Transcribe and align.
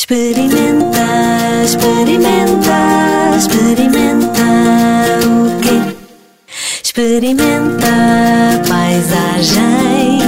Experimenta, 0.00 1.06
experimenta, 1.62 3.36
experimenta 3.36 4.46
o 5.26 5.60
quê? 5.60 5.94
Experimenta 6.82 7.86
a 7.86 8.66
paisagem. 8.66 10.22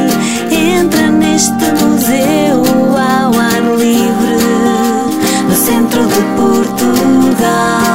Entra 0.51 1.09
neste 1.09 1.65
museu 1.83 2.63
ao 2.99 3.33
ar 3.33 3.63
livre, 3.79 4.37
no 5.49 5.57
centro 5.57 6.07
de 6.07 6.21
Portugal. 6.37 7.92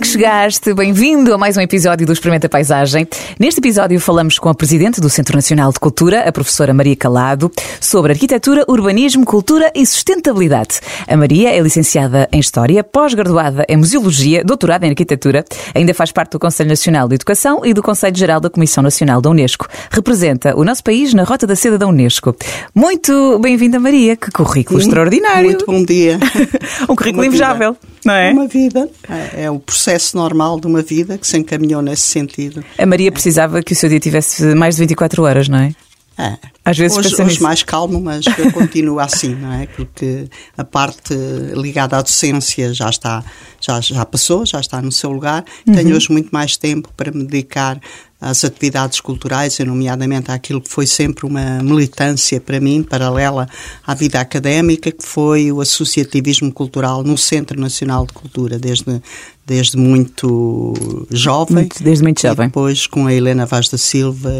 Que 0.00 0.06
chegaste, 0.06 0.72
bem-vindo 0.72 1.34
a 1.34 1.36
mais 1.36 1.58
um 1.58 1.60
episódio 1.60 2.06
do 2.06 2.12
Experimenta 2.12 2.48
Paisagem. 2.48 3.06
Neste 3.38 3.60
episódio 3.60 4.00
falamos 4.00 4.38
com 4.38 4.48
a 4.48 4.54
Presidente 4.54 4.98
do 4.98 5.10
Centro 5.10 5.36
Nacional 5.36 5.70
de 5.70 5.78
Cultura, 5.78 6.26
a 6.26 6.32
professora 6.32 6.72
Maria 6.72 6.96
Calado, 6.96 7.52
sobre 7.78 8.12
arquitetura, 8.12 8.64
urbanismo, 8.66 9.26
cultura 9.26 9.70
e 9.74 9.84
sustentabilidade. 9.84 10.80
A 11.06 11.16
Maria 11.18 11.50
é 11.50 11.60
licenciada 11.60 12.26
em 12.32 12.40
História, 12.40 12.82
pós-graduada 12.82 13.66
em 13.68 13.76
Museologia, 13.76 14.42
doutorada 14.42 14.86
em 14.86 14.90
Arquitetura, 14.90 15.44
ainda 15.74 15.92
faz 15.92 16.10
parte 16.10 16.32
do 16.32 16.38
Conselho 16.38 16.70
Nacional 16.70 17.06
de 17.06 17.16
Educação 17.16 17.60
e 17.62 17.74
do 17.74 17.82
Conselho 17.82 18.16
Geral 18.16 18.40
da 18.40 18.48
Comissão 18.48 18.82
Nacional 18.82 19.20
da 19.20 19.28
Unesco. 19.28 19.68
Representa 19.90 20.56
o 20.56 20.64
nosso 20.64 20.82
país 20.82 21.12
na 21.12 21.24
Rota 21.24 21.46
da 21.46 21.54
Seda 21.54 21.76
da 21.76 21.86
Unesco. 21.86 22.34
Muito 22.74 23.38
bem-vinda, 23.38 23.78
Maria, 23.78 24.16
que 24.16 24.30
currículo 24.30 24.80
extraordinário. 24.80 25.50
Muito 25.50 25.66
bom 25.66 25.84
dia. 25.84 26.18
um 26.88 26.96
currículo 26.96 27.24
invejável, 27.24 27.76
não 28.02 28.14
é? 28.14 28.30
É 28.30 28.32
uma 28.32 28.46
vida. 28.46 28.88
É, 29.06 29.44
é 29.44 29.50
o 29.50 29.58
processo 29.58 29.89
normal 30.16 30.60
de 30.60 30.66
uma 30.66 30.82
vida 30.82 31.18
que 31.18 31.26
se 31.26 31.36
encaminhou 31.36 31.82
nesse 31.82 32.02
sentido. 32.02 32.64
A 32.78 32.86
Maria 32.86 33.10
precisava 33.10 33.62
que 33.62 33.72
o 33.72 33.76
seu 33.76 33.88
dia 33.88 34.00
tivesse 34.00 34.54
mais 34.54 34.76
de 34.76 34.82
24 34.82 35.22
horas, 35.22 35.48
não 35.48 35.58
é? 35.58 35.74
É. 36.20 36.38
Às 36.64 36.76
vezes 36.76 36.98
hoje, 36.98 37.14
hoje 37.14 37.24
nisso. 37.24 37.42
mais 37.42 37.62
calmo, 37.62 38.00
mas 38.00 38.24
eu 38.38 38.52
continuo 38.52 39.00
assim, 39.00 39.34
não 39.34 39.52
é? 39.52 39.66
Porque 39.66 40.28
a 40.56 40.64
parte 40.64 41.14
ligada 41.56 41.96
à 41.96 42.02
docência 42.02 42.74
já 42.74 42.90
está, 42.90 43.24
já, 43.60 43.80
já 43.80 44.04
passou, 44.04 44.44
já 44.44 44.60
está 44.60 44.82
no 44.82 44.92
seu 44.92 45.10
lugar. 45.10 45.44
Uhum. 45.66 45.74
Tenho 45.74 45.96
hoje 45.96 46.12
muito 46.12 46.28
mais 46.30 46.56
tempo 46.56 46.90
para 46.96 47.10
me 47.10 47.24
dedicar 47.24 47.80
às 48.20 48.44
atividades 48.44 49.00
culturais, 49.00 49.58
e 49.58 49.64
nomeadamente 49.64 50.30
àquilo 50.30 50.60
que 50.60 50.68
foi 50.68 50.86
sempre 50.86 51.24
uma 51.24 51.62
militância 51.62 52.38
para 52.38 52.60
mim, 52.60 52.82
paralela 52.82 53.48
à 53.86 53.94
vida 53.94 54.20
académica, 54.20 54.92
que 54.92 55.02
foi 55.06 55.50
o 55.50 55.62
associativismo 55.62 56.52
cultural 56.52 57.02
no 57.02 57.16
Centro 57.16 57.58
Nacional 57.58 58.04
de 58.06 58.12
Cultura, 58.12 58.58
desde, 58.58 59.00
desde 59.46 59.78
muito 59.78 61.06
jovem. 61.10 61.54
Muito- 61.56 61.82
desde 61.82 62.02
muito 62.04 62.20
jovem. 62.20 62.48
depois 62.48 62.86
com 62.86 63.06
a 63.06 63.14
Helena 63.14 63.46
Vaz 63.46 63.70
da 63.70 63.78
Silva, 63.78 64.30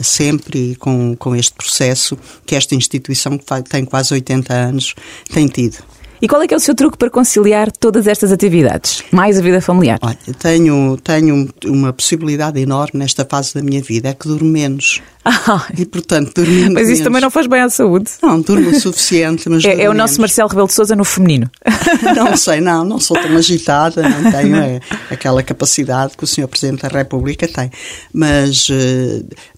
sempre 0.00 0.76
com, 0.76 1.16
com 1.16 1.34
este 1.34 1.54
processo 1.54 2.18
que 2.46 2.54
esta 2.54 2.74
instituição, 2.74 3.38
que 3.38 3.44
tem 3.68 3.84
quase 3.84 4.14
80 4.14 4.54
anos, 4.54 4.94
tem 5.32 5.46
tido. 5.46 5.78
E 6.20 6.26
qual 6.28 6.42
é 6.42 6.46
que 6.48 6.54
é 6.54 6.56
o 6.56 6.60
seu 6.60 6.74
truque 6.74 6.96
para 6.98 7.08
conciliar 7.10 7.70
todas 7.70 8.06
estas 8.06 8.32
atividades? 8.32 9.04
Mais 9.12 9.38
a 9.38 9.42
vida 9.42 9.60
familiar? 9.60 9.98
Olha, 10.02 10.18
tenho, 10.38 10.96
tenho 11.02 11.48
uma 11.66 11.92
possibilidade 11.92 12.60
enorme 12.60 12.98
nesta 13.00 13.24
fase 13.24 13.54
da 13.54 13.62
minha 13.62 13.80
vida, 13.80 14.08
é 14.08 14.14
que 14.14 14.26
durmo 14.26 14.50
menos. 14.50 15.00
Ah, 15.24 15.66
E, 15.76 15.84
portanto, 15.84 16.32
dormindo 16.36 16.72
mas 16.72 16.82
isso 16.84 16.88
menos- 16.92 17.04
também 17.04 17.20
não 17.20 17.30
faz 17.30 17.46
bem 17.46 17.60
à 17.60 17.68
saúde. 17.68 18.10
Não, 18.22 18.40
durmo 18.40 18.70
o 18.70 18.80
suficiente, 18.80 19.48
mas 19.48 19.64
É, 19.64 19.82
é 19.82 19.90
o 19.90 19.94
nosso. 19.94 20.18
Marcelo 20.20 20.48
Rebelo 20.48 20.66
de 20.68 20.72
Souza 20.74 20.96
no 20.96 21.04
feminino. 21.04 21.50
Não 22.16 22.34
sei, 22.36 22.60
não, 22.60 22.84
não 22.84 22.98
sou 22.98 23.16
tão 23.20 23.36
agitada, 23.36 24.02
não 24.08 24.30
tenho 24.32 24.56
é, 24.56 24.80
aquela 25.10 25.42
capacidade 25.42 26.16
que 26.16 26.24
o 26.24 26.26
Sr. 26.26 26.48
Presidente 26.48 26.82
da 26.82 26.88
República 26.88 27.46
tem. 27.46 27.70
Mas 28.12 28.66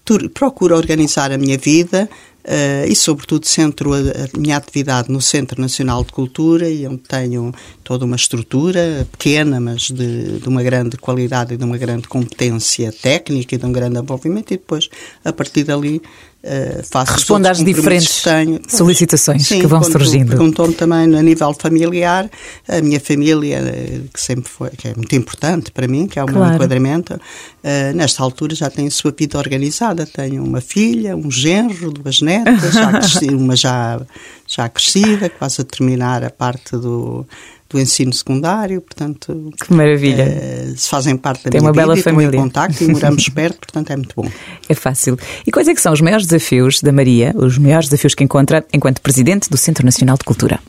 tur- 0.05 0.29
procuro 0.29 0.75
organizar 0.75 1.31
a 1.31 1.37
minha 1.37 1.57
vida 1.57 2.09
eh, 2.43 2.85
e, 2.87 2.95
sobretudo, 2.95 3.45
centro 3.45 3.93
a, 3.93 3.97
a 3.97 4.37
minha 4.37 4.57
atividade 4.57 5.11
no 5.11 5.21
Centro 5.21 5.61
Nacional 5.61 6.03
de 6.03 6.11
Cultura 6.11 6.69
e 6.69 6.87
onde 6.87 6.99
tenho 6.99 7.53
toda 7.83 8.05
uma 8.05 8.15
estrutura 8.15 9.07
pequena, 9.11 9.59
mas 9.59 9.89
de, 9.91 10.39
de 10.39 10.47
uma 10.47 10.63
grande 10.63 10.97
qualidade 10.97 11.53
e 11.53 11.57
de 11.57 11.63
uma 11.63 11.77
grande 11.77 12.07
competência 12.07 12.91
técnica 12.91 13.55
e 13.55 13.57
de 13.57 13.65
um 13.65 13.71
grande 13.71 13.99
envolvimento. 13.99 14.53
E 14.53 14.57
depois, 14.57 14.89
a 15.23 15.31
partir 15.31 15.63
dali, 15.63 16.01
eh, 16.43 16.81
faço 16.89 17.13
Responde 17.13 17.47
às 17.47 17.63
diferentes 17.63 18.21
tenho. 18.23 18.59
solicitações 18.67 19.45
Sim, 19.47 19.59
que 19.61 19.67
vão 19.67 19.83
surgindo. 19.83 20.29
Perguntou-me 20.29 20.73
também 20.73 20.99
a 21.15 21.21
nível 21.21 21.53
familiar, 21.53 22.29
a 22.67 22.81
minha 22.81 22.99
família, 22.99 23.57
eh, 23.59 24.01
que 24.13 24.19
sempre 24.21 24.49
foi, 24.49 24.69
que 24.71 24.87
é 24.87 24.95
muito 24.95 25.15
importante 25.15 25.71
para 25.71 25.87
mim, 25.87 26.07
que 26.07 26.17
é 26.19 26.23
o 26.23 26.25
meu 26.27 26.35
Claro. 26.37 26.55
enquadramento, 26.55 27.19
eh, 27.63 27.93
nesta 27.93 28.23
altura 28.23 28.55
já 28.55 28.69
tem 28.69 28.87
a 28.87 28.91
sua 28.91 29.13
vida 29.17 29.37
organizada. 29.37 30.05
Tenho 30.05 30.43
uma 30.43 30.61
filha, 30.61 31.15
um 31.15 31.29
genro, 31.29 31.91
duas 31.91 32.21
netas, 32.21 32.73
já 32.73 32.91
cresci- 32.91 33.29
uma 33.35 33.55
já, 33.55 34.01
já 34.47 34.67
crescida, 34.67 35.29
quase 35.29 35.61
a 35.61 35.63
terminar 35.63 36.23
a 36.23 36.29
parte 36.29 36.71
do, 36.75 37.25
do 37.71 37.79
ensino 37.79 38.11
secundário, 38.13 38.81
portanto. 38.81 39.51
Que 39.65 39.73
maravilha. 39.73 40.23
eh, 40.23 40.73
se 40.75 40.89
fazem 40.89 41.15
parte 41.17 41.43
da 41.45 41.49
Tem 41.51 41.61
minha 41.61 41.69
uma 41.69 41.75
bela 41.75 41.95
vida 41.95 41.99
estão 42.09 42.13
família. 42.13 42.37
em 42.37 42.41
contacto 42.41 42.83
e 42.83 42.87
moramos 42.87 43.27
perto, 43.29 43.59
portanto 43.59 43.89
é 43.91 43.95
muito 43.97 44.13
bom. 44.15 44.29
É 44.67 44.73
fácil. 44.73 45.17
E 45.45 45.51
quais 45.51 45.67
é 45.67 45.73
que 45.73 45.81
são 45.81 45.93
os 45.93 46.01
maiores 46.01 46.25
desafios 46.25 46.81
da 46.81 46.91
Maria, 46.91 47.33
os 47.35 47.57
maiores 47.57 47.87
desafios 47.89 48.13
que 48.15 48.23
encontra 48.23 48.65
enquanto 48.73 49.01
Presidente 49.01 49.49
do 49.49 49.57
Centro 49.57 49.85
Nacional 49.85 50.17
de 50.17 50.23
Cultura? 50.23 50.59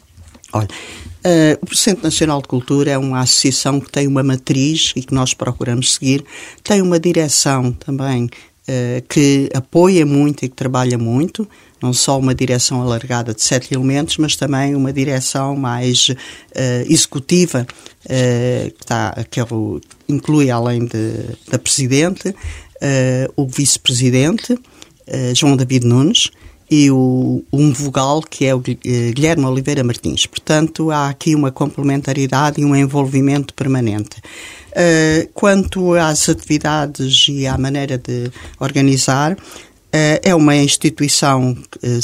Olha, 0.52 0.68
eh, 1.24 1.58
o 1.70 1.74
Centro 1.74 2.04
Nacional 2.04 2.40
de 2.42 2.48
Cultura 2.48 2.90
é 2.90 2.98
uma 2.98 3.20
associação 3.20 3.80
que 3.80 3.90
tem 3.90 4.06
uma 4.06 4.22
matriz 4.22 4.92
e 4.96 5.02
que 5.02 5.14
nós 5.14 5.32
procuramos 5.34 5.94
seguir, 5.94 6.24
tem 6.62 6.82
uma 6.82 7.00
direção 7.00 7.72
também 7.72 8.28
eh, 8.68 9.02
que 9.08 9.48
apoia 9.54 10.04
muito 10.06 10.44
e 10.44 10.48
que 10.48 10.54
trabalha 10.54 10.96
muito, 10.98 11.48
não 11.82 11.92
só 11.92 12.18
uma 12.18 12.34
direção 12.34 12.80
alargada 12.80 13.34
de 13.34 13.42
sete 13.42 13.74
elementos, 13.74 14.16
mas 14.18 14.36
também 14.36 14.74
uma 14.74 14.92
direção 14.92 15.56
mais 15.56 16.08
eh, 16.54 16.84
executiva, 16.88 17.66
eh, 18.08 18.70
que, 18.76 18.84
está, 18.84 19.24
que 19.30 19.40
é 19.40 19.44
inclui, 20.08 20.50
além 20.50 20.86
de- 20.86 21.36
da 21.50 21.58
Presidente, 21.58 22.34
eh, 22.80 23.28
o 23.36 23.46
Vice-Presidente, 23.46 24.56
João 25.34 25.56
David 25.56 25.84
Nunes, 25.86 26.30
e 26.70 26.90
o, 26.90 27.44
um 27.52 27.70
vogal 27.72 28.22
que 28.22 28.46
é 28.46 28.54
o 28.54 28.60
Gui- 28.60 28.78
Guilherme 29.12 29.44
Oliveira 29.44 29.84
Martins. 29.84 30.24
Portanto, 30.24 30.90
há 30.90 31.10
aqui 31.10 31.34
uma 31.34 31.50
complementaridade 31.50 32.60
e 32.62 32.64
um 32.64 32.74
envolvimento 32.74 33.52
permanente. 33.52 34.16
Eh, 34.74 35.28
quanto 35.34 35.92
às 35.94 36.28
atividades 36.30 37.26
e 37.28 37.46
à 37.46 37.58
maneira 37.58 37.98
de 37.98 38.30
organizar, 38.58 39.36
é 40.22 40.34
uma 40.34 40.56
instituição 40.56 41.56
eh, 41.82 41.98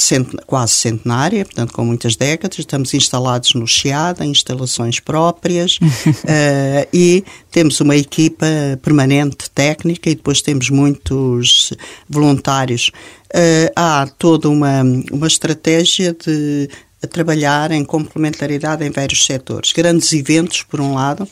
quase 0.46 0.74
centenária, 0.74 1.44
portanto, 1.44 1.72
com 1.72 1.84
muitas 1.84 2.16
décadas. 2.16 2.58
Estamos 2.58 2.92
instalados 2.92 3.54
no 3.54 3.66
Chiado, 3.66 4.22
em 4.22 4.30
instalações 4.30 5.00
próprias, 5.00 5.78
eh, 6.28 6.86
e 6.92 7.24
temos 7.50 7.80
uma 7.80 7.96
equipa 7.96 8.46
permanente 8.82 9.48
técnica 9.50 10.10
e 10.10 10.14
depois 10.14 10.42
temos 10.42 10.68
muitos 10.68 11.72
voluntários. 12.08 12.90
Eh, 13.32 13.72
há 13.74 14.06
toda 14.18 14.50
uma, 14.50 14.82
uma 15.10 15.26
estratégia 15.26 16.14
de 16.14 16.68
a 17.02 17.06
trabalhar 17.06 17.70
em 17.70 17.84
complementaridade 17.84 18.84
em 18.84 18.90
vários 18.90 19.24
setores. 19.24 19.72
Grandes 19.72 20.12
eventos, 20.12 20.62
por 20.62 20.80
um 20.80 20.94
lado, 20.94 21.28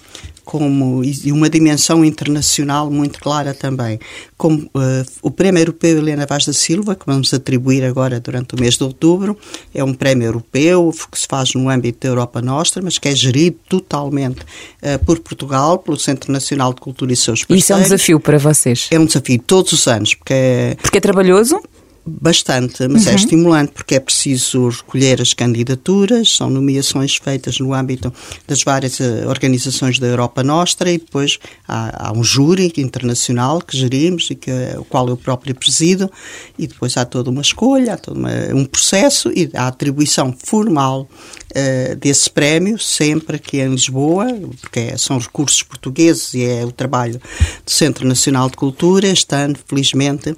como, 0.47 1.03
e 1.05 1.33
uma 1.33 1.51
dimensão 1.51 2.05
internacional 2.05 2.89
muito 2.89 3.19
clara 3.19 3.53
também, 3.53 3.99
como 4.37 4.71
eh, 4.77 5.05
o 5.21 5.29
Prémio 5.29 5.61
Europeu 5.61 5.99
Helena 5.99 6.25
Vaz 6.25 6.47
da 6.47 6.53
Silva, 6.53 6.95
que 6.95 7.05
vamos 7.05 7.35
atribuir 7.35 7.85
agora 7.85 8.21
durante 8.21 8.55
o 8.55 8.61
mês 8.61 8.77
de 8.77 8.85
outubro, 8.85 9.37
é 9.75 9.83
um 9.83 9.93
prémio 9.93 10.27
europeu 10.27 10.95
que 11.11 11.19
se 11.19 11.27
faz 11.27 11.53
no 11.55 11.69
âmbito 11.69 12.07
da 12.07 12.09
Europa 12.09 12.41
Nostra, 12.41 12.81
mas 12.81 12.97
que 12.97 13.09
é 13.09 13.17
gerido 13.17 13.59
totalmente 13.69 14.47
eh, 14.81 14.97
por 14.99 15.19
Portugal, 15.19 15.81
pelo 15.81 15.99
Centro 15.99 16.31
Nacional 16.31 16.73
de 16.73 16.81
Cultura 16.81 17.13
e 17.13 17.17
seus 17.17 17.41
parceiros. 17.41 17.65
isso 17.65 17.73
é 17.73 17.77
um 17.77 17.83
desafio 17.83 18.21
para 18.21 18.39
vocês. 18.39 18.87
É 18.93 19.01
um 19.01 19.05
desafio 19.05 19.41
todos 19.45 19.73
os 19.73 19.89
anos, 19.89 20.15
porque 20.15 20.33
é, 20.33 20.77
Porque 20.81 20.99
é 20.99 21.01
trabalhoso? 21.01 21.61
Bastante, 22.09 22.87
mas 22.87 23.09
é 23.09 23.15
estimulante 23.17 23.73
porque 23.73 23.97
é 23.97 24.01
preciso 24.01 24.69
recolher 24.69 25.21
as 25.21 25.35
candidaturas, 25.35 26.37
são 26.37 26.49
nomeações 26.49 27.17
feitas 27.17 27.59
no 27.59 27.75
âmbito 27.75 28.15
das 28.47 28.63
várias 28.63 29.01
eh, 29.01 29.27
organizações 29.27 29.99
da 29.99 30.07
Europa 30.07 30.45
Nostra 30.45 30.89
e 30.93 30.99
depois 30.99 31.39
há, 31.67 32.09
há 32.09 32.13
um 32.13 32.23
júri 32.23 32.73
internacional 32.77 33.61
que 33.61 33.77
gerimos 33.77 34.31
e 34.31 34.37
que, 34.37 34.53
o 34.79 34.85
qual 34.85 35.09
eu 35.09 35.17
próprio 35.17 35.53
presido 35.53 36.09
e 36.57 36.69
depois 36.69 36.97
há 36.97 37.05
toda 37.05 37.29
uma 37.29 37.43
escolha, 37.43 37.95
há 37.95 37.97
todo 37.97 38.17
uma- 38.19 38.55
um 38.55 38.65
processo 38.65 39.33
e 39.35 39.51
a 39.53 39.67
atribuição 39.67 40.33
formal 40.33 41.09
eh, 41.55 41.97
desse 41.97 42.31
prémio, 42.31 42.79
sempre 42.79 43.35
aqui 43.37 43.59
em 43.59 43.69
Lisboa, 43.71 44.27
porque 44.61 44.79
é- 44.79 44.97
são 44.97 45.19
recursos 45.19 45.63
portugueses 45.65 46.35
e 46.35 46.45
é 46.45 46.65
o 46.65 46.71
trabalho 46.71 47.19
do 47.65 47.71
Centro 47.71 48.07
Nacional 48.07 48.49
de 48.49 48.57
Cultura. 48.57 49.09
Este 49.09 49.35
ano, 49.35 49.57
felizmente, 49.67 50.37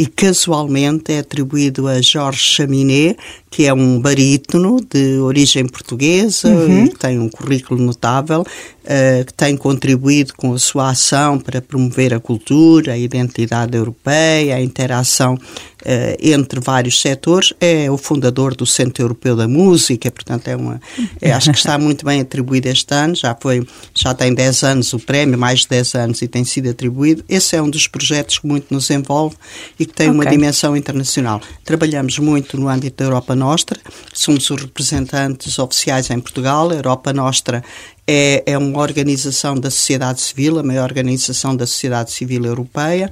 e 0.00 0.06
casualmente 0.06 1.12
é 1.12 1.18
atribuído 1.18 1.86
a 1.86 2.00
Jorge 2.00 2.40
Chaminé, 2.40 3.16
que 3.50 3.66
é 3.66 3.74
um 3.74 4.00
barítono 4.00 4.80
de 4.80 5.18
origem 5.18 5.66
portuguesa 5.66 6.48
e 6.48 6.88
que 6.88 6.98
tem 6.98 7.18
um 7.18 7.28
currículo 7.28 7.82
notável 7.82 8.42
uh, 8.84 9.24
que 9.24 9.34
tem 9.34 9.56
contribuído 9.56 10.34
com 10.34 10.52
a 10.52 10.58
sua 10.58 10.90
ação 10.90 11.38
para 11.38 11.60
promover 11.60 12.14
a 12.14 12.20
cultura, 12.20 12.92
a 12.92 12.98
identidade 12.98 13.76
europeia, 13.76 14.56
a 14.56 14.60
interação 14.60 15.34
uh, 15.34 16.16
entre 16.20 16.60
vários 16.60 17.00
setores. 17.00 17.52
É 17.60 17.90
o 17.90 17.96
fundador 17.96 18.54
do 18.54 18.66
Centro 18.66 19.04
Europeu 19.04 19.36
da 19.36 19.48
Música, 19.48 20.10
portanto, 20.10 20.48
é 20.48 20.56
uma, 20.56 20.80
é, 21.20 21.32
acho 21.32 21.50
que 21.50 21.58
está 21.58 21.78
muito 21.78 22.04
bem 22.04 22.20
atribuído 22.20 22.68
este 22.68 22.92
ano. 22.94 23.14
Já, 23.14 23.36
foi, 23.38 23.66
já 23.94 24.14
tem 24.14 24.34
10 24.34 24.62
anos 24.64 24.92
o 24.92 24.98
prémio, 24.98 25.38
mais 25.38 25.60
de 25.60 25.68
10 25.68 25.94
anos, 25.94 26.22
e 26.22 26.28
tem 26.28 26.44
sido 26.44 26.70
atribuído. 26.70 27.24
Esse 27.28 27.56
é 27.56 27.62
um 27.62 27.70
dos 27.70 27.86
projetos 27.86 28.38
que 28.38 28.46
muito 28.46 28.72
nos 28.72 28.90
envolve 28.90 29.36
e 29.78 29.86
que 29.86 29.92
tem 29.92 30.08
okay. 30.08 30.20
uma 30.20 30.26
dimensão 30.26 30.76
internacional. 30.76 31.40
Trabalhamos 31.64 32.18
muito 32.18 32.58
no 32.58 32.68
âmbito 32.68 32.96
da 32.98 33.04
Europa 33.04 33.34
Nostra, 33.34 33.78
somos 34.12 34.48
os 34.50 34.60
representantes 34.60 35.58
oficiais 35.58 36.10
em 36.10 36.20
Portugal. 36.20 36.70
A 36.70 36.74
Europa 36.74 37.12
Nostra 37.12 37.62
é, 38.12 38.42
é 38.44 38.58
uma 38.58 38.80
organização 38.80 39.54
da 39.54 39.70
sociedade 39.70 40.20
civil, 40.20 40.58
a 40.58 40.64
maior 40.64 40.82
organização 40.82 41.54
da 41.54 41.64
sociedade 41.64 42.10
civil 42.10 42.44
europeia, 42.44 43.08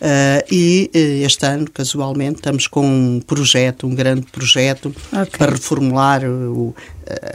uh, 0.00 0.44
e 0.50 0.90
uh, 0.92 1.24
este 1.24 1.46
ano, 1.46 1.70
casualmente, 1.70 2.36
estamos 2.36 2.66
com 2.66 2.84
um 2.84 3.20
projeto, 3.20 3.86
um 3.86 3.94
grande 3.94 4.26
projeto, 4.32 4.92
okay. 5.12 5.38
para 5.38 5.52
reformular 5.52 6.24
o, 6.24 6.74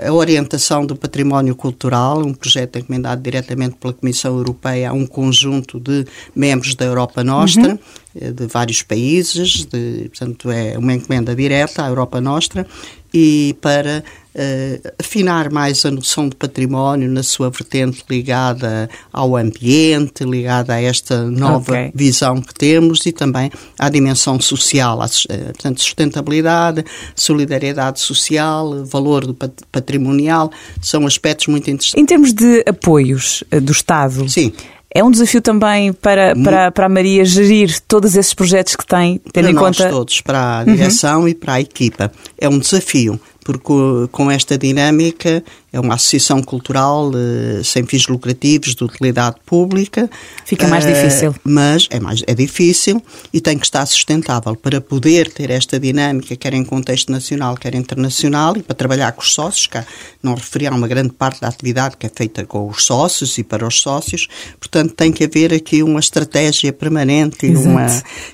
a 0.05 0.11
orientação 0.11 0.85
do 0.85 0.93
património 0.93 1.55
cultural, 1.55 2.19
um 2.19 2.33
projeto 2.33 2.79
encomendado 2.79 3.21
diretamente 3.21 3.77
pela 3.77 3.93
Comissão 3.93 4.35
Europeia 4.35 4.89
a 4.89 4.93
um 4.93 5.07
conjunto 5.07 5.79
de 5.79 6.05
membros 6.35 6.75
da 6.75 6.83
Europa 6.83 7.23
Nostra, 7.23 7.69
uhum. 7.69 7.79
Eh, 8.17 8.31
de 8.31 8.47
vários 8.47 8.81
países, 8.81 9.65
de, 9.65 10.09
portanto 10.09 10.49
é 10.49 10.77
uma 10.77 10.93
encomenda 10.93 11.35
direta 11.35 11.83
à 11.83 11.87
Europa 11.87 12.19
Nostra, 12.19 12.65
e 13.13 13.55
para 13.61 14.03
uh, 14.35 14.93
afinar 14.99 15.51
mais 15.51 15.85
a 15.85 15.91
noção 15.91 16.27
de 16.29 16.35
património 16.35 17.09
na 17.09 17.23
sua 17.23 17.49
vertente 17.49 18.03
ligada 18.09 18.89
ao 19.11 19.35
ambiente, 19.35 20.23
ligada 20.23 20.73
a 20.73 20.81
esta 20.81 21.23
nova 21.23 21.71
okay. 21.71 21.91
visão 21.95 22.41
que 22.41 22.53
temos 22.53 23.05
e 23.05 23.11
também 23.11 23.49
à 23.79 23.89
dimensão 23.89 24.39
social, 24.39 25.01
à, 25.01 25.05
uh, 25.05 25.45
portanto, 25.45 25.81
sustentabilidade, 25.81 26.85
solidariedade 27.15 27.99
social, 27.99 28.85
valor 28.85 29.25
do 29.25 29.35
patrimonial, 29.71 30.51
são 30.81 31.05
aspectos 31.07 31.47
muito 31.47 31.69
interessantes. 31.69 32.01
Em 32.01 32.05
termos 32.05 32.33
de 32.33 32.63
apoios 32.67 33.43
uh, 33.53 33.61
do 33.61 33.71
Estado, 33.71 34.27
Sim. 34.29 34.51
É 34.97 35.03
um 35.03 35.11
desafio 35.11 35.41
também 35.41 35.91
para, 35.91 36.33
para, 36.41 36.71
para 36.71 36.85
a 36.85 36.89
Maria 36.89 37.25
gerir 37.25 37.81
todos 37.81 38.15
esses 38.15 38.33
projetos 38.33 38.77
que 38.77 38.87
tem, 38.87 39.19
tendo 39.33 39.43
para 39.43 39.51
em 39.51 39.53
nós 39.53 39.77
conta. 39.77 39.89
todos, 39.89 40.21
para 40.21 40.59
a 40.59 40.63
direção 40.63 41.23
uhum. 41.23 41.27
e 41.27 41.35
para 41.35 41.55
a 41.55 41.59
equipa. 41.59 42.09
É 42.37 42.47
um 42.47 42.57
desafio, 42.57 43.19
porque 43.45 43.71
com 44.11 44.31
esta 44.31 44.57
dinâmica 44.57 45.43
é 45.71 45.79
uma 45.79 45.93
associação 45.93 46.41
cultural 46.41 47.11
uh, 47.11 47.63
sem 47.63 47.85
fins 47.85 48.07
lucrativos, 48.07 48.73
de 48.73 48.83
utilidade 48.83 49.35
pública. 49.45 50.09
Fica 50.43 50.67
mais 50.67 50.83
uh, 50.83 50.87
difícil. 50.87 51.35
Mas 51.43 51.87
é, 51.91 51.99
mais, 51.99 52.23
é 52.25 52.33
difícil 52.33 52.99
e 53.31 53.39
tem 53.39 53.59
que 53.59 53.65
estar 53.65 53.85
sustentável 53.85 54.55
para 54.55 54.81
poder 54.81 55.31
ter 55.31 55.51
esta 55.51 55.79
dinâmica, 55.79 56.35
quer 56.35 56.55
em 56.55 56.65
contexto 56.65 57.11
nacional, 57.11 57.55
quer 57.55 57.75
internacional, 57.75 58.57
e 58.57 58.63
para 58.63 58.75
trabalhar 58.75 59.11
com 59.11 59.21
os 59.21 59.31
sócios, 59.31 59.67
que 59.67 59.77
não 60.23 60.33
referi 60.33 60.65
a 60.65 60.71
uma 60.71 60.87
grande 60.87 61.13
parte 61.13 61.39
da 61.39 61.47
atividade 61.47 61.97
que 61.97 62.07
é 62.07 62.11
feita 62.13 62.45
com 62.45 62.67
os 62.67 62.83
sócios 62.83 63.37
e 63.37 63.43
para 63.43 63.67
os 63.67 63.79
sócios. 63.79 64.27
Portanto, 64.59 64.95
tem 64.95 65.11
que 65.11 65.23
haver 65.23 65.53
aqui 65.53 65.83
uma 65.83 65.99
estratégia 65.99 66.73
permanente 66.73 67.45
e 67.45 67.55
uma, 67.55 67.85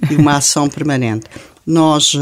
e 0.09 0.15
uma 0.15 0.37
ação 0.37 0.69
permanente. 0.69 1.25
Nós. 1.67 2.15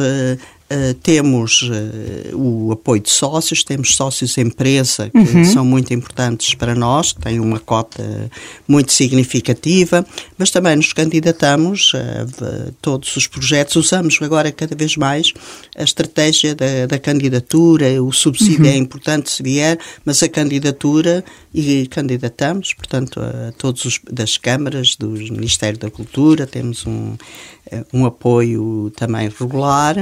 Uh, 0.71 0.79
Uh, 0.89 0.93
temos 0.93 1.63
uh, 1.63 2.35
o 2.37 2.71
apoio 2.71 3.01
de 3.01 3.09
sócios, 3.09 3.63
temos 3.63 3.95
sócios 3.95 4.37
empresa 4.37 5.09
que 5.09 5.17
uhum. 5.17 5.43
são 5.43 5.65
muito 5.65 5.93
importantes 5.93 6.53
para 6.53 6.73
nós, 6.73 7.11
têm 7.11 7.39
uma 7.39 7.59
cota 7.59 8.31
muito 8.67 8.93
significativa, 8.93 10.05
mas 10.37 10.51
também 10.51 10.75
nos 10.75 10.93
candidatamos 10.93 11.91
a 11.95 12.71
todos 12.81 13.15
os 13.17 13.27
projetos. 13.27 13.75
Usamos 13.75 14.19
agora 14.21 14.51
cada 14.51 14.75
vez 14.75 14.95
mais 14.95 15.33
a 15.75 15.83
estratégia 15.83 16.55
da, 16.55 16.85
da 16.87 16.99
candidatura, 16.99 18.01
o 18.01 18.11
subsídio 18.11 18.65
uhum. 18.65 18.71
é 18.71 18.77
importante 18.77 19.29
se 19.31 19.43
vier, 19.43 19.77
mas 20.05 20.23
a 20.23 20.29
candidatura 20.29 21.23
e 21.53 21.87
candidatamos, 21.87 22.73
portanto, 22.73 23.19
a 23.19 23.51
todos 23.57 23.85
os 23.85 23.99
das 24.09 24.37
câmaras, 24.37 24.95
do 24.95 25.09
Ministério 25.09 25.79
da 25.79 25.89
Cultura, 25.89 26.45
temos 26.45 26.85
um, 26.85 27.15
eh, 27.58 27.58
um 27.93 28.05
apoio 28.05 28.91
também 28.95 29.29
regular 29.29 29.95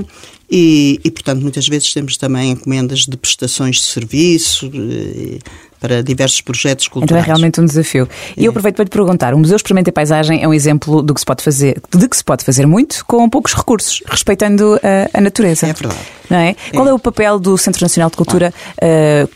e, 0.50 1.00
e, 1.04 1.12
portanto, 1.12 1.42
muitas 1.42 1.68
vezes 1.68 1.94
temos 1.94 2.18
também 2.18 2.52
encomendas 2.52 3.02
de 3.02 3.18
prestações 3.18 3.78
de 3.78 3.84
serviço 3.84 4.72
eh, 4.74 5.40
para 5.80 6.02
diversos 6.02 6.42
projetos 6.42 6.88
culturais. 6.88 7.24
Então 7.24 7.34
é 7.34 7.36
realmente 7.36 7.62
um 7.62 7.66
desafio. 7.66 8.08
E 8.36 8.44
é. 8.44 8.48
eu 8.48 8.50
aproveito 8.50 8.76
para 8.76 8.84
lhe 8.84 8.90
perguntar, 8.90 9.34
o 9.34 9.38
Museu 9.38 9.56
Experimenta 9.56 9.92
Paisagem 9.92 10.44
é 10.44 10.48
um 10.48 10.54
exemplo 10.54 11.02
do 11.02 11.14
que 11.14 11.20
se 11.20 11.26
pode 11.26 11.44
fazer, 11.44 11.82
de 11.96 12.10
que 12.10 12.18
se 12.18 12.24
pode 12.24 12.44
fazer 12.44 12.66
muito 12.66 13.06
com 13.06 13.30
poucos 13.30 13.54
recursos, 13.54 14.02
respeitando 14.08 14.80
a, 14.84 15.18
a 15.18 15.22
natureza. 15.22 15.68
É 15.68 15.74
verdade. 15.74 16.00
Não 16.30 16.38
é? 16.38 16.50
é? 16.50 16.56
Qual 16.74 16.88
é 16.88 16.94
o 16.94 17.00
papel 17.00 17.40
do 17.40 17.58
Centro 17.58 17.82
Nacional 17.82 18.10
de 18.10 18.18
Cultura 18.18 18.54
uh, 18.78 19.30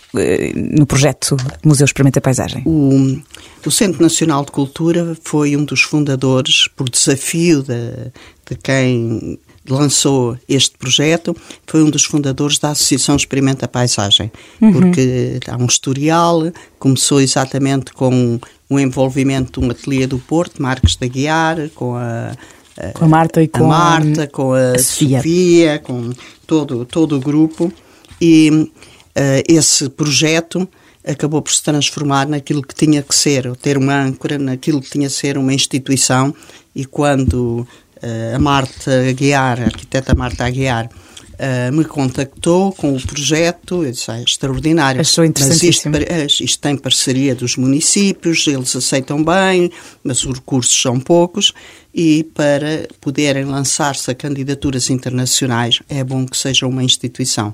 no 0.77 0.85
projeto 0.85 1.37
Museu 1.63 1.85
Experimenta 1.85 2.19
Paisagem? 2.19 2.63
O, 2.65 3.19
o 3.65 3.71
Centro 3.71 4.01
Nacional 4.01 4.43
de 4.43 4.51
Cultura 4.51 5.15
foi 5.23 5.55
um 5.55 5.63
dos 5.63 5.81
fundadores, 5.81 6.67
por 6.75 6.89
desafio 6.89 7.63
de, 7.63 8.11
de 8.49 8.55
quem 8.61 9.39
lançou 9.69 10.37
este 10.49 10.77
projeto, 10.77 11.35
foi 11.67 11.83
um 11.83 11.89
dos 11.89 12.03
fundadores 12.03 12.57
da 12.57 12.71
Associação 12.71 13.15
Experimenta 13.15 13.67
Paisagem, 13.67 14.31
uhum. 14.59 14.73
porque 14.73 15.39
há 15.47 15.57
um 15.57 15.65
historial, 15.65 16.51
começou 16.79 17.21
exatamente 17.21 17.93
com 17.93 18.39
o 18.69 18.79
envolvimento 18.79 19.59
de 19.59 19.67
um 19.67 19.69
ateliê 19.69 20.07
do 20.07 20.17
Porto, 20.17 20.61
Marcos 20.61 20.95
da 20.95 21.07
Guiar, 21.07 21.69
com 21.75 21.95
a, 21.95 22.31
a, 22.77 22.91
com 22.93 23.05
a 23.05 23.07
Marta 23.07 23.43
e 23.43 23.47
com 23.47 23.65
a, 23.65 23.67
Marta, 23.67 24.27
com 24.27 24.53
a, 24.53 24.71
a 24.71 24.79
Sofia. 24.79 25.17
Sofia, 25.17 25.79
com 25.79 26.11
todo, 26.47 26.85
todo 26.85 27.17
o 27.17 27.19
grupo, 27.19 27.71
e 28.19 28.49
uh, 28.49 28.69
esse 29.47 29.89
projeto 29.89 30.67
acabou 31.05 31.41
por 31.41 31.51
se 31.51 31.63
transformar 31.63 32.27
naquilo 32.27 32.61
que 32.61 32.75
tinha 32.75 33.01
que 33.01 33.13
ser, 33.13 33.55
ter 33.57 33.77
uma 33.77 33.95
âncora 33.95 34.37
naquilo 34.37 34.81
que 34.81 34.89
tinha 34.89 35.07
que 35.07 35.13
ser 35.13 35.37
uma 35.37 35.53
instituição 35.53 36.33
e 36.75 36.85
quando 36.85 37.67
a 38.35 38.39
Marta 38.39 39.09
Aguiar, 39.09 39.59
a 39.61 39.65
arquiteta 39.65 40.15
Marta 40.15 40.45
Aguiar, 40.45 40.89
uh, 41.41 41.73
me 41.73 41.83
contactou 41.83 42.71
com 42.71 42.95
o 42.95 43.01
projeto, 43.01 43.83
eu 43.83 43.91
disse, 43.91 44.11
ah, 44.11 44.19
é 44.19 44.23
extraordinário. 44.23 45.01
Achou 45.01 45.25
interessantíssimo. 45.25 45.93
Mas 45.93 46.31
isto, 46.31 46.43
isto 46.43 46.59
tem 46.59 46.77
parceria 46.77 47.33
dos 47.33 47.57
municípios, 47.57 48.45
eles 48.47 48.75
aceitam 48.75 49.23
bem, 49.23 49.71
mas 50.03 50.23
os 50.23 50.35
recursos 50.35 50.79
são 50.79 50.99
poucos 50.99 51.53
e 51.93 52.23
para 52.35 52.87
poderem 53.01 53.45
lançar-se 53.45 54.09
a 54.11 54.15
candidaturas 54.15 54.89
internacionais 54.89 55.81
é 55.89 56.03
bom 56.03 56.25
que 56.25 56.37
seja 56.37 56.67
uma 56.67 56.83
instituição. 56.83 57.53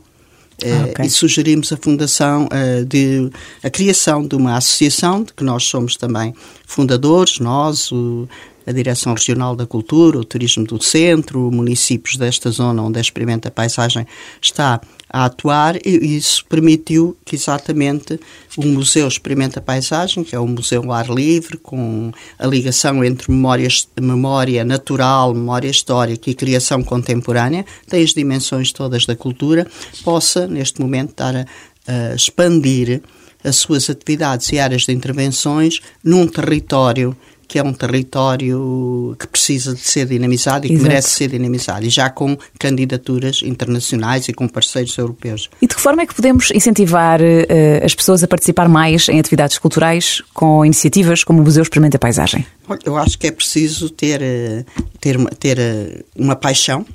Ah, 0.63 0.89
okay. 0.89 1.05
E 1.05 1.09
sugerimos 1.09 1.71
a 1.71 1.77
fundação 1.77 2.45
uh, 2.45 2.83
de 2.83 3.29
a 3.63 3.69
criação 3.69 4.25
de 4.25 4.35
uma 4.35 4.57
associação 4.57 5.23
de 5.23 5.31
que 5.31 5.43
nós 5.43 5.63
somos 5.63 5.95
também 5.95 6.33
fundadores, 6.65 7.39
nós, 7.39 7.91
o, 7.91 8.27
a 8.67 8.71
Direção 8.73 9.13
Regional 9.13 9.55
da 9.55 9.65
Cultura, 9.65 10.19
o 10.19 10.25
Turismo 10.25 10.65
do 10.65 10.83
Centro, 10.83 11.49
municípios 11.49 12.17
desta 12.17 12.51
zona 12.51 12.83
onde 12.83 12.97
a 12.97 13.01
Experimenta 13.01 13.49
Paisagem 13.49 14.05
está 14.41 14.81
a 15.09 15.23
atuar 15.23 15.77
e 15.85 16.17
isso 16.17 16.43
permitiu 16.49 17.15
que 17.23 17.37
exatamente 17.37 18.19
o 18.57 18.65
Museu 18.65 19.07
Experimenta 19.07 19.61
Paisagem, 19.61 20.21
que 20.21 20.35
é 20.35 20.39
um 20.39 20.47
museu 20.47 20.83
ao 20.83 20.91
ar 20.91 21.09
livre, 21.09 21.57
com 21.57 22.11
a 22.37 22.45
ligação 22.45 23.01
entre 23.05 23.31
memória, 23.31 24.65
natural, 24.65 25.33
memória 25.33 25.69
histórica 25.69 26.29
e 26.29 26.35
criação 26.35 26.83
contemporânea, 26.83 27.65
tem 27.87 28.03
as 28.03 28.13
dimensões 28.13 28.73
todas 28.73 29.05
da 29.05 29.15
cultura, 29.15 29.65
possa, 30.03 30.45
neste 30.45 30.81
momento, 30.81 31.11
estar 31.11 31.35
a, 31.37 31.45
a 31.87 32.15
expandir 32.15 33.01
as 33.43 33.55
suas 33.55 33.89
atividades 33.89 34.51
e 34.51 34.59
áreas 34.59 34.81
de 34.81 34.91
intervenções 34.91 35.79
num 36.03 36.27
território 36.27 37.15
que 37.47 37.57
é 37.57 37.63
um 37.63 37.73
território 37.73 39.15
que 39.17 39.27
precisa 39.27 39.73
de 39.73 39.79
ser 39.79 40.05
dinamizado 40.05 40.65
e 40.65 40.69
que 40.69 40.75
Exato. 40.75 40.87
merece 40.87 41.09
ser 41.09 41.29
dinamizado, 41.29 41.85
e 41.85 41.89
já 41.89 42.09
com 42.09 42.37
candidaturas 42.59 43.41
internacionais 43.43 44.27
e 44.27 44.33
com 44.33 44.47
parceiros 44.47 44.97
europeus. 44.97 45.49
E 45.61 45.67
de 45.67 45.75
que 45.75 45.81
forma 45.81 46.01
é 46.01 46.05
que 46.05 46.13
podemos 46.13 46.51
incentivar 46.51 47.21
uh, 47.21 47.85
as 47.85 47.95
pessoas 47.95 48.23
a 48.23 48.27
participar 48.27 48.67
mais 48.67 49.07
em 49.09 49.19
atividades 49.19 49.57
culturais 49.57 50.21
com 50.33 50.65
iniciativas 50.65 51.23
como 51.23 51.41
o 51.41 51.43
Museu 51.43 51.63
Experimenta 51.63 51.97
Paisagem? 51.97 52.45
Eu 52.83 52.97
acho 52.97 53.17
que 53.17 53.27
é 53.27 53.31
preciso 53.31 53.89
ter, 53.89 54.21
eh, 54.21 54.65
ter, 54.99 55.17
ter 55.35 55.57
eh, 55.57 56.03
uma 56.17 56.35
paixão 56.35 56.85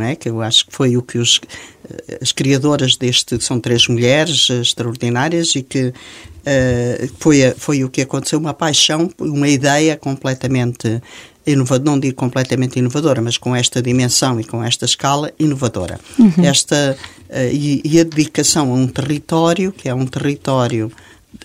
é? 0.00 0.16
que 0.16 0.28
eu 0.28 0.40
acho 0.40 0.66
que 0.66 0.74
foi 0.74 0.96
o 0.96 1.02
que 1.02 1.18
os, 1.18 1.40
as 2.20 2.32
criadoras 2.32 2.96
deste, 2.96 3.40
são 3.42 3.60
três 3.60 3.86
mulheres 3.88 4.48
extraordinárias 4.48 5.54
e 5.54 5.62
que 5.62 5.92
uh, 6.42 7.12
foi, 7.18 7.54
foi 7.56 7.84
o 7.84 7.88
que 7.88 8.02
aconteceu, 8.02 8.38
uma 8.38 8.54
paixão, 8.54 9.10
uma 9.18 9.48
ideia 9.48 9.96
completamente 9.96 11.00
inovadora, 11.46 11.90
não 11.90 11.98
digo 11.98 12.14
completamente 12.14 12.78
inovadora, 12.78 13.20
mas 13.20 13.36
com 13.36 13.54
esta 13.54 13.82
dimensão 13.82 14.40
e 14.40 14.44
com 14.44 14.62
esta 14.62 14.84
escala 14.84 15.32
inovadora. 15.38 15.98
Uhum. 16.18 16.44
Esta, 16.44 16.96
uh, 17.28 17.52
e, 17.52 17.82
e, 17.84 18.00
a 18.00 18.04
dedicação 18.04 18.70
a 18.70 18.74
um 18.74 18.86
território, 18.86 19.72
que 19.72 19.88
é 19.88 19.94
um 19.94 20.06
território 20.06 20.90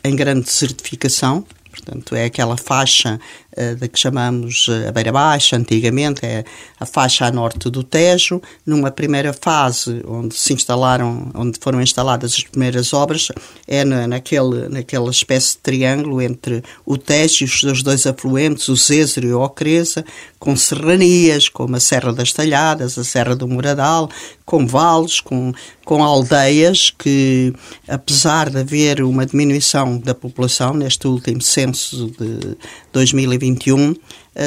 em 0.03 0.15
grande 0.15 0.49
certificação, 0.49 1.45
portanto 1.71 2.15
é 2.15 2.25
aquela 2.25 2.57
faixa 2.57 3.19
eh, 3.57 3.73
da 3.73 3.87
que 3.87 3.97
chamamos 3.97 4.67
eh, 4.69 4.87
a 4.87 4.91
Beira 4.91 5.11
Baixa, 5.11 5.57
antigamente 5.57 6.23
é 6.23 6.45
a 6.79 6.85
faixa 6.85 7.25
a 7.25 7.31
norte 7.31 7.71
do 7.71 7.81
Tejo, 7.81 8.39
numa 8.63 8.91
primeira 8.91 9.33
fase 9.33 10.03
onde 10.07 10.35
se 10.35 10.53
instalaram, 10.53 11.31
onde 11.33 11.57
foram 11.59 11.81
instaladas 11.81 12.33
as 12.33 12.43
primeiras 12.43 12.93
obras, 12.93 13.29
é 13.67 13.83
naquele, 13.83 14.69
naquela 14.69 15.09
espécie 15.09 15.53
de 15.53 15.57
triângulo 15.57 16.21
entre 16.21 16.63
o 16.85 16.99
Tejo 16.99 17.43
e 17.43 17.45
os 17.45 17.59
seus 17.59 17.81
dois 17.81 18.05
afluentes, 18.05 18.67
o 18.69 18.75
Zézero 18.75 19.27
e 19.27 19.33
o 19.33 19.41
Ocreza, 19.41 20.05
com 20.37 20.55
serranias, 20.55 21.49
como 21.49 21.75
a 21.75 21.79
Serra 21.79 22.13
das 22.13 22.31
Talhadas, 22.31 22.95
a 22.95 23.03
Serra 23.03 23.35
do 23.35 23.47
Muradal, 23.47 24.07
com 24.45 24.65
vales, 24.67 25.19
com, 25.19 25.51
com 25.83 26.03
aldeias 26.03 26.89
que, 26.89 27.53
apesar 27.87 28.49
de 28.49 28.59
haver 28.59 29.01
uma 29.01 29.25
diminuição 29.25 29.97
da 29.97 30.13
população 30.13 30.73
neste 30.73 31.07
último 31.07 31.41
censo 31.41 32.11
de 32.17 32.55
2020, 32.93 33.46
21 33.55 33.99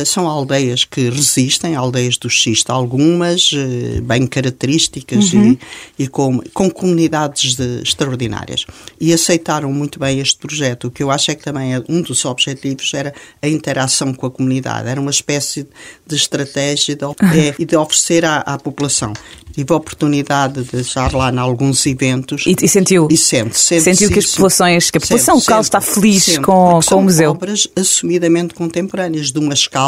são 0.04 0.28
aldeias 0.28 0.84
que 0.84 1.10
resistem, 1.10 1.74
aldeias 1.74 2.16
do 2.16 2.30
xisto, 2.30 2.70
algumas 2.70 3.50
eh, 3.52 4.00
bem 4.00 4.26
características 4.26 5.32
uhum. 5.32 5.58
e, 5.98 6.04
e, 6.04 6.08
com, 6.08 6.40
com 6.54 6.70
comunidades 6.70 7.56
de, 7.56 7.82
extraordinárias. 7.82 8.66
E 9.00 9.12
aceitaram 9.12 9.72
muito 9.72 9.98
bem 9.98 10.20
este 10.20 10.38
projeto. 10.38 10.86
O 10.86 10.90
que 10.90 11.02
eu 11.02 11.10
acho 11.10 11.30
é 11.30 11.34
que 11.34 11.42
também 11.42 11.74
é, 11.74 11.82
um 11.88 12.00
dos 12.00 12.24
objetivos 12.24 12.92
era 12.94 13.12
a 13.42 13.48
interação 13.48 14.14
com 14.14 14.26
a 14.26 14.30
comunidade, 14.30 14.88
era 14.88 15.00
uma 15.00 15.10
espécie 15.10 15.66
de 16.06 16.14
estratégia 16.14 16.94
de, 16.94 17.04
é, 17.04 17.64
de 17.64 17.76
oferecer 17.76 18.24
à, 18.24 18.38
à 18.38 18.58
população 18.58 19.12
tive 19.52 19.72
a 19.72 19.76
oportunidade 19.76 20.62
de 20.64 20.80
estar 20.80 21.12
lá 21.12 21.30
em 21.30 21.38
alguns 21.38 21.84
eventos. 21.86 22.44
E, 22.46 22.56
e 22.62 22.68
sentiu? 22.68 23.08
E 23.10 23.16
sente, 23.16 23.58
sente 23.58 23.82
sentiu 23.82 24.10
que 24.10 24.18
as 24.18 24.26
populações, 24.26 24.90
que 24.90 24.98
a 24.98 25.00
população 25.00 25.36
sente, 25.36 25.48
local 25.48 25.60
está 25.60 25.80
feliz 25.80 26.38
com, 26.38 26.80
com 26.86 26.96
o 26.96 27.02
museu. 27.02 27.30
obras 27.30 27.68
assumidamente 27.76 28.54
contemporâneas, 28.54 29.32
de 29.32 29.38
uma 29.38 29.54
escala, 29.54 29.79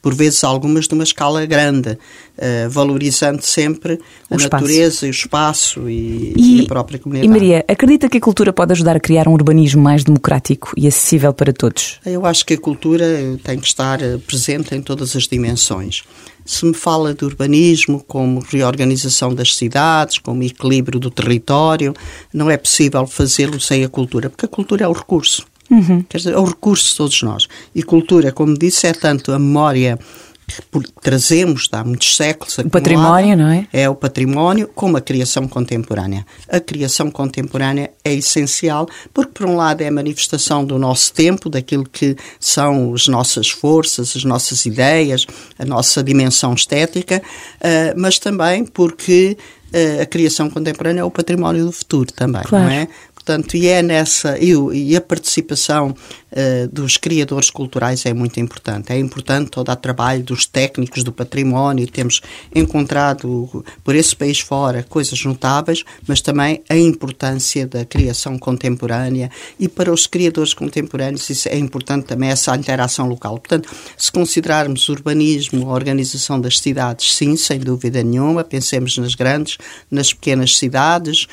por 0.00 0.14
vezes 0.14 0.42
algumas 0.44 0.86
de 0.86 0.94
uma 0.94 1.04
escala 1.04 1.44
grande, 1.46 1.90
uh, 1.90 2.68
valorizando 2.68 3.42
sempre 3.42 3.94
o 3.94 4.34
a 4.34 4.36
espaço. 4.36 4.64
natureza 4.64 5.06
e 5.06 5.08
o 5.08 5.12
espaço 5.12 5.88
e, 5.88 6.32
e, 6.36 6.60
e, 6.60 6.64
a 6.64 6.66
própria 6.66 6.98
comunidade. 6.98 7.26
E 7.26 7.30
Maria, 7.30 7.64
acredita 7.68 8.08
que 8.08 8.18
a 8.18 8.20
cultura 8.20 8.52
pode 8.52 8.72
ajudar 8.72 8.96
a 8.96 9.00
criar 9.00 9.28
um 9.28 9.32
urbanismo 9.32 9.82
mais 9.82 10.04
democrático 10.04 10.72
e 10.76 10.86
acessível 10.86 11.32
para 11.32 11.52
todos? 11.52 12.00
Eu 12.04 12.26
acho 12.26 12.44
que 12.44 12.54
a 12.54 12.58
cultura 12.58 13.06
tem 13.42 13.58
que 13.58 13.66
estar 13.66 14.02
eh, 14.02 14.18
presente 14.18 14.74
em 14.74 14.82
todas 14.82 15.14
as 15.14 15.24
dimensões. 15.28 16.02
Se 16.44 16.64
me 16.64 16.74
fala 16.74 17.14
de 17.14 17.24
urbanismo 17.24 18.02
como 18.06 18.40
reorganização 18.40 19.32
das 19.32 19.54
cidades, 19.54 20.18
como 20.18 20.42
equilíbrio 20.42 20.98
do 20.98 21.10
território, 21.10 21.94
não 22.32 22.50
é 22.50 22.56
possível 22.56 23.06
fazê-lo 23.06 23.60
sem 23.60 23.84
a 23.84 23.88
cultura, 23.88 24.28
porque 24.28 24.46
a 24.46 24.48
cultura 24.48 24.84
é 24.84 24.88
o 24.88 24.92
recurso. 24.92 25.46
Uhum. 25.72 26.04
Quer 26.08 26.18
dizer, 26.18 26.34
é 26.34 26.38
o 26.38 26.44
recurso 26.44 26.90
de 26.90 26.96
todos 26.96 27.22
nós. 27.22 27.48
E 27.74 27.82
cultura, 27.82 28.30
como 28.30 28.56
disse, 28.56 28.86
é 28.86 28.92
tanto 28.92 29.32
a 29.32 29.38
memória 29.38 29.98
que 30.46 30.92
trazemos 31.00 31.68
há 31.72 31.84
muitos 31.84 32.16
séculos. 32.16 32.58
O 32.58 32.68
património, 32.68 33.36
não 33.36 33.48
é? 33.48 33.66
É 33.72 33.88
o 33.88 33.94
património, 33.94 34.68
como 34.74 34.96
a 34.96 35.00
criação 35.00 35.48
contemporânea. 35.48 36.26
A 36.48 36.60
criação 36.60 37.10
contemporânea 37.10 37.90
é 38.04 38.12
essencial 38.12 38.86
porque, 39.14 39.32
por 39.32 39.46
um 39.46 39.56
lado, 39.56 39.80
é 39.80 39.88
a 39.88 39.92
manifestação 39.92 40.64
do 40.64 40.78
nosso 40.78 41.12
tempo, 41.12 41.48
daquilo 41.48 41.84
que 41.84 42.16
são 42.38 42.92
as 42.92 43.08
nossas 43.08 43.48
forças, 43.48 44.14
as 44.16 44.24
nossas 44.24 44.66
ideias, 44.66 45.26
a 45.58 45.64
nossa 45.64 46.02
dimensão 46.02 46.52
estética, 46.54 47.22
uh, 47.22 47.98
mas 47.98 48.18
também 48.18 48.64
porque 48.64 49.36
uh, 49.72 50.02
a 50.02 50.06
criação 50.06 50.50
contemporânea 50.50 51.00
é 51.00 51.04
o 51.04 51.10
património 51.10 51.64
do 51.64 51.72
futuro 51.72 52.12
também, 52.12 52.42
claro. 52.42 52.64
não 52.64 52.70
é? 52.72 52.88
Portanto, 53.24 53.56
e 53.56 53.68
é 53.68 53.82
nessa, 53.82 54.36
e, 54.36 54.52
e 54.72 54.96
a 54.96 55.00
participação 55.00 55.90
uh, 56.32 56.68
dos 56.72 56.96
criadores 56.96 57.50
culturais 57.50 58.04
é 58.04 58.12
muito 58.12 58.40
importante. 58.40 58.92
É 58.92 58.98
importante 58.98 59.48
todo 59.48 59.70
o 59.70 59.76
trabalho 59.76 60.24
dos 60.24 60.44
técnicos 60.44 61.04
do 61.04 61.12
património, 61.12 61.86
temos 61.86 62.20
encontrado 62.52 63.64
por 63.84 63.94
esse 63.94 64.16
país 64.16 64.40
fora 64.40 64.84
coisas 64.88 65.24
notáveis, 65.24 65.84
mas 66.06 66.20
também 66.20 66.64
a 66.68 66.76
importância 66.76 67.64
da 67.64 67.84
criação 67.84 68.36
contemporânea 68.36 69.30
e 69.58 69.68
para 69.68 69.92
os 69.92 70.08
criadores 70.08 70.52
contemporâneos 70.52 71.30
isso 71.30 71.48
é 71.48 71.56
importante 71.56 72.06
também 72.06 72.28
essa 72.28 72.56
interação 72.56 73.06
local. 73.06 73.38
Portanto, 73.38 73.68
se 73.96 74.10
considerarmos 74.10 74.88
urbanismo, 74.88 75.70
a 75.70 75.74
organização 75.74 76.40
das 76.40 76.58
cidades, 76.58 77.14
sim, 77.14 77.36
sem 77.36 77.60
dúvida 77.60 78.02
nenhuma, 78.02 78.42
pensemos 78.42 78.98
nas 78.98 79.14
grandes, 79.14 79.58
nas 79.88 80.12
pequenas 80.12 80.58
cidades, 80.58 81.28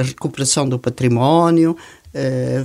a 0.00 0.02
recuperação 0.02 0.68
do 0.68 0.78
património, 0.78 1.76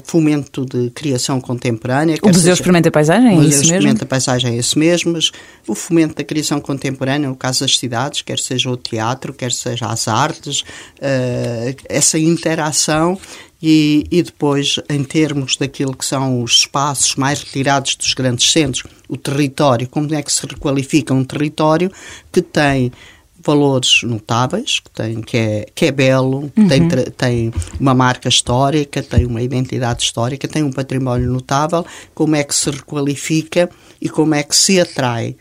fomento 0.04 0.66
de 0.66 0.90
criação 0.92 1.42
contemporânea. 1.42 2.18
O 2.22 2.28
Museu 2.28 2.54
Experimenta 2.54 2.90
a 2.90 2.92
Paisagem 2.92 3.30
é 3.30 3.34
isso 3.34 3.42
mesmo? 3.42 3.44
O 3.44 3.48
Museu 3.50 3.62
Experimenta 3.64 4.04
a 4.04 4.08
Paisagem 4.08 4.54
é 4.54 4.58
esse 4.58 4.80
mesmo, 4.80 5.12
mas 5.12 5.32
o 5.68 5.76
fomento 5.76 6.16
da 6.16 6.24
criação 6.24 6.62
contemporânea, 6.62 7.28
no 7.28 7.36
caso 7.36 7.62
das 7.62 7.78
cidades, 7.78 8.22
quer 8.22 8.40
seja 8.40 8.70
o 8.70 8.78
teatro, 8.78 9.34
quer 9.34 9.52
seja 9.52 9.88
as 9.88 10.08
artes, 10.08 10.62
uh, 10.62 11.76
essa 11.90 12.18
interação 12.18 13.20
e, 13.62 14.08
e, 14.10 14.24
depois, 14.24 14.80
em 14.90 15.04
termos 15.04 15.56
daquilo 15.56 15.96
que 15.96 16.06
são 16.06 16.42
os 16.42 16.52
espaços 16.52 17.16
mais 17.16 17.44
retirados 17.44 17.96
dos 17.96 18.14
grandes 18.16 18.52
centros, 18.52 18.84
o 19.08 19.16
território, 19.16 19.88
como 19.88 20.14
é 20.16 20.24
que 20.24 20.32
se 20.32 20.48
requalifica 20.48 21.14
um 21.14 21.24
território 21.24 21.92
que 22.32 22.42
tem 22.42 22.92
valores 23.44 24.02
notáveis, 24.04 24.80
que, 24.80 24.92
tem, 24.92 25.22
que, 25.22 25.38
é, 25.38 25.66
que 25.74 25.86
é 25.86 25.92
belo, 25.92 26.52
uhum. 26.58 26.68
tem, 26.68 26.88
tem 27.18 27.54
uma 27.80 27.94
marca 27.94 28.30
histórica, 28.30 29.02
tem 29.02 29.26
uma 29.26 29.42
identidade 29.42 30.04
histórica, 30.04 30.48
tem 30.48 30.64
um 30.64 30.72
património 30.72 31.32
notável, 31.32 31.86
como 32.14 32.36
é 32.36 32.44
que 32.44 32.56
se 32.56 32.70
requalifica 32.70 33.70
e 34.02 34.10
como 34.10 34.36
é 34.36 34.44
que 34.44 34.56
se 34.56 34.80
atrai 34.80 35.36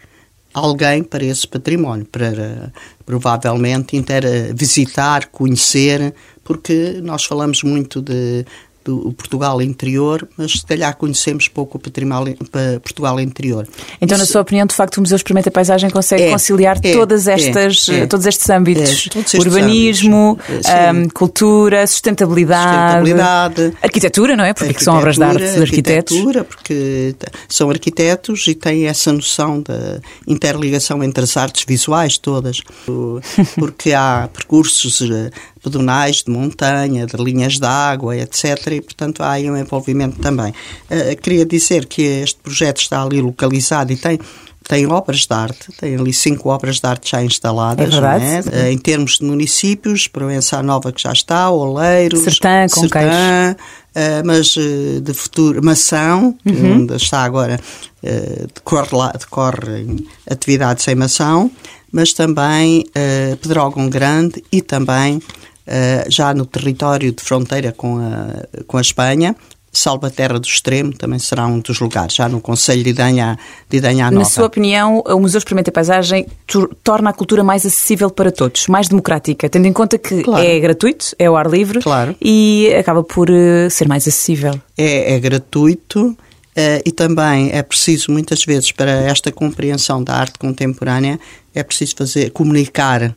alguém 0.53 1.03
para 1.03 1.25
esse 1.25 1.47
património, 1.47 2.07
para 2.07 2.73
provavelmente 3.07 3.97
inter, 3.97 4.55
visitar, 4.55 5.27
conhecer, 5.27 6.15
porque 6.43 7.01
nós 7.03 7.25
falamos 7.25 7.63
muito 7.63 8.03
de 8.03 8.45
do 8.85 9.13
Portugal 9.13 9.61
interior, 9.61 10.27
mas 10.37 10.53
se 10.53 10.67
calhar 10.67 10.97
conhecemos 10.97 11.49
pouco 11.49 11.77
o 11.77 11.81
património 11.81 12.37
Portugal 12.83 13.21
interior. 13.21 13.67
Então, 14.01 14.17
Isso, 14.17 14.27
na 14.27 14.33
sua 14.33 14.41
opinião, 14.41 14.67
de 14.67 14.75
facto, 14.75 14.97
o 14.99 15.01
Museu 15.01 15.17
Experimenta 15.17 15.49
a 15.51 15.53
Paisagem 15.53 15.91
consegue 15.91 16.25
é, 16.25 16.31
conciliar 16.31 16.79
é, 16.83 16.93
todas 16.93 17.29
é, 17.29 17.35
estas, 17.35 17.89
é, 17.89 18.07
todos 18.07 18.27
estes 18.27 18.49
âmbitos? 18.49 19.09
Estes 19.15 19.35
urbanismo, 19.35 20.39
âmbitos, 20.49 20.71
um, 21.07 21.09
cultura, 21.11 21.87
sustentabilidade, 21.87 23.09
sustentabilidade, 23.09 23.77
arquitetura, 23.83 24.37
não 24.37 24.45
é? 24.45 24.55
Porque 24.55 24.79
são 24.79 24.97
obras 24.97 25.17
de 25.17 25.23
arte 25.23 25.45
dos 25.45 25.61
arquitetos. 25.61 26.17
Arquitetura, 26.17 26.45
porque 26.45 27.15
são 27.49 27.71
arquitetos 27.71 28.47
e 28.47 28.55
têm 28.55 28.87
essa 28.87 29.13
noção 29.13 29.61
da 29.61 30.01
interligação 30.27 31.03
entre 31.05 31.25
as 31.25 31.37
artes 31.37 31.65
visuais 31.67 32.17
todas, 32.17 32.63
porque 33.57 33.93
há 33.93 34.29
percursos 34.33 35.03
eh, 35.03 35.31
pedonais 35.63 36.23
de 36.23 36.31
montanha, 36.31 37.07
de 37.07 37.17
linhas 37.23 37.59
de 37.59 37.67
água, 37.67 38.17
etc. 38.17 38.67
E, 38.73 38.81
portanto, 38.81 39.23
há 39.23 39.33
aí 39.33 39.51
um 39.51 39.57
envolvimento 39.57 40.19
também. 40.19 40.53
Uh, 40.91 41.17
queria 41.21 41.45
dizer 41.45 41.87
que 41.87 42.03
este 42.03 42.41
projeto 42.41 42.81
está 42.81 43.03
ali 43.03 43.21
localizado 43.21 43.93
e 43.93 43.97
tem 43.97 44.19
tem 44.69 44.87
obras 44.87 45.27
de 45.27 45.35
arte, 45.35 45.73
tem 45.81 45.97
ali 45.97 46.13
cinco 46.13 46.49
obras 46.49 46.79
de 46.79 46.87
arte 46.87 47.11
já 47.11 47.25
instaladas. 47.25 47.89
É 47.89 47.91
verdade. 47.91 48.25
É? 48.25 48.41
Uh, 48.41 48.73
em 48.73 48.79
termos 48.79 49.19
de 49.19 49.25
municípios, 49.25 50.07
Provença 50.07 50.63
Nova 50.63 50.93
que 50.93 51.03
já 51.03 51.13
está, 51.13 51.51
Oleiros, 51.51 52.21
Sertã. 52.21 53.57
Uh, 53.91 54.23
mas 54.25 54.55
de 55.03 55.13
futuro, 55.13 55.65
Mação, 55.65 56.39
uhum. 56.47 56.83
onde 56.83 56.95
está 56.95 57.25
agora, 57.25 57.59
decorre, 58.55 59.19
decorre 59.19 60.07
atividades 60.31 60.87
em 60.87 60.95
Mação, 60.95 61.51
mas 61.91 62.13
também 62.13 62.87
Pedrógão 63.43 63.91
Grande 63.91 64.45
e 64.53 64.63
também 64.63 65.21
eh, 65.21 65.50
já 66.09 66.35
no 66.35 66.45
território 66.45 67.13
de 67.13 67.23
fronteira 67.23 67.73
com 67.73 67.99
a, 67.99 68.63
com 68.67 68.77
a 68.77 68.81
Espanha, 68.81 69.37
Salvaterra 69.73 70.39
do 70.39 70.47
Extremo 70.47 70.93
também 70.93 71.19
será 71.19 71.47
um 71.47 71.61
dos 71.61 71.79
lugares, 71.79 72.15
já 72.15 72.29
no 72.29 72.41
Conselho 72.41 72.83
de 72.83 72.91
Idanha, 72.91 73.39
de 73.69 73.77
Idanha 73.77 74.07
Nova. 74.07 74.19
Na 74.19 74.25
sua 74.25 74.47
opinião, 74.47 75.03
o 75.07 75.21
Museu 75.21 75.39
Experimenta 75.39 75.71
Paisagem 75.71 76.27
torna 76.83 77.11
a 77.11 77.13
cultura 77.13 77.45
mais 77.45 77.65
acessível 77.65 78.11
para 78.11 78.33
todos, 78.33 78.67
mais 78.67 78.89
democrática, 78.89 79.49
tendo 79.49 79.67
em 79.67 79.73
conta 79.73 79.97
que 79.97 80.23
claro. 80.23 80.45
é 80.45 80.59
gratuito, 80.59 81.15
é 81.19 81.27
ao 81.27 81.37
ar 81.37 81.49
livre 81.49 81.81
claro. 81.81 82.17
e 82.21 82.73
acaba 82.79 83.05
por 83.05 83.31
uh, 83.31 83.71
ser 83.71 83.87
mais 83.87 84.09
acessível. 84.09 84.61
É, 84.77 85.15
é 85.15 85.21
gratuito 85.21 86.09
uh, 86.09 86.17
e 86.85 86.91
também 86.91 87.51
é 87.53 87.63
preciso, 87.63 88.11
muitas 88.11 88.45
vezes, 88.45 88.73
para 88.73 88.91
esta 88.91 89.31
compreensão 89.31 90.03
da 90.03 90.15
arte 90.15 90.37
contemporânea, 90.37 91.19
é 91.55 91.63
preciso 91.63 91.95
fazer, 91.97 92.31
comunicar 92.31 93.15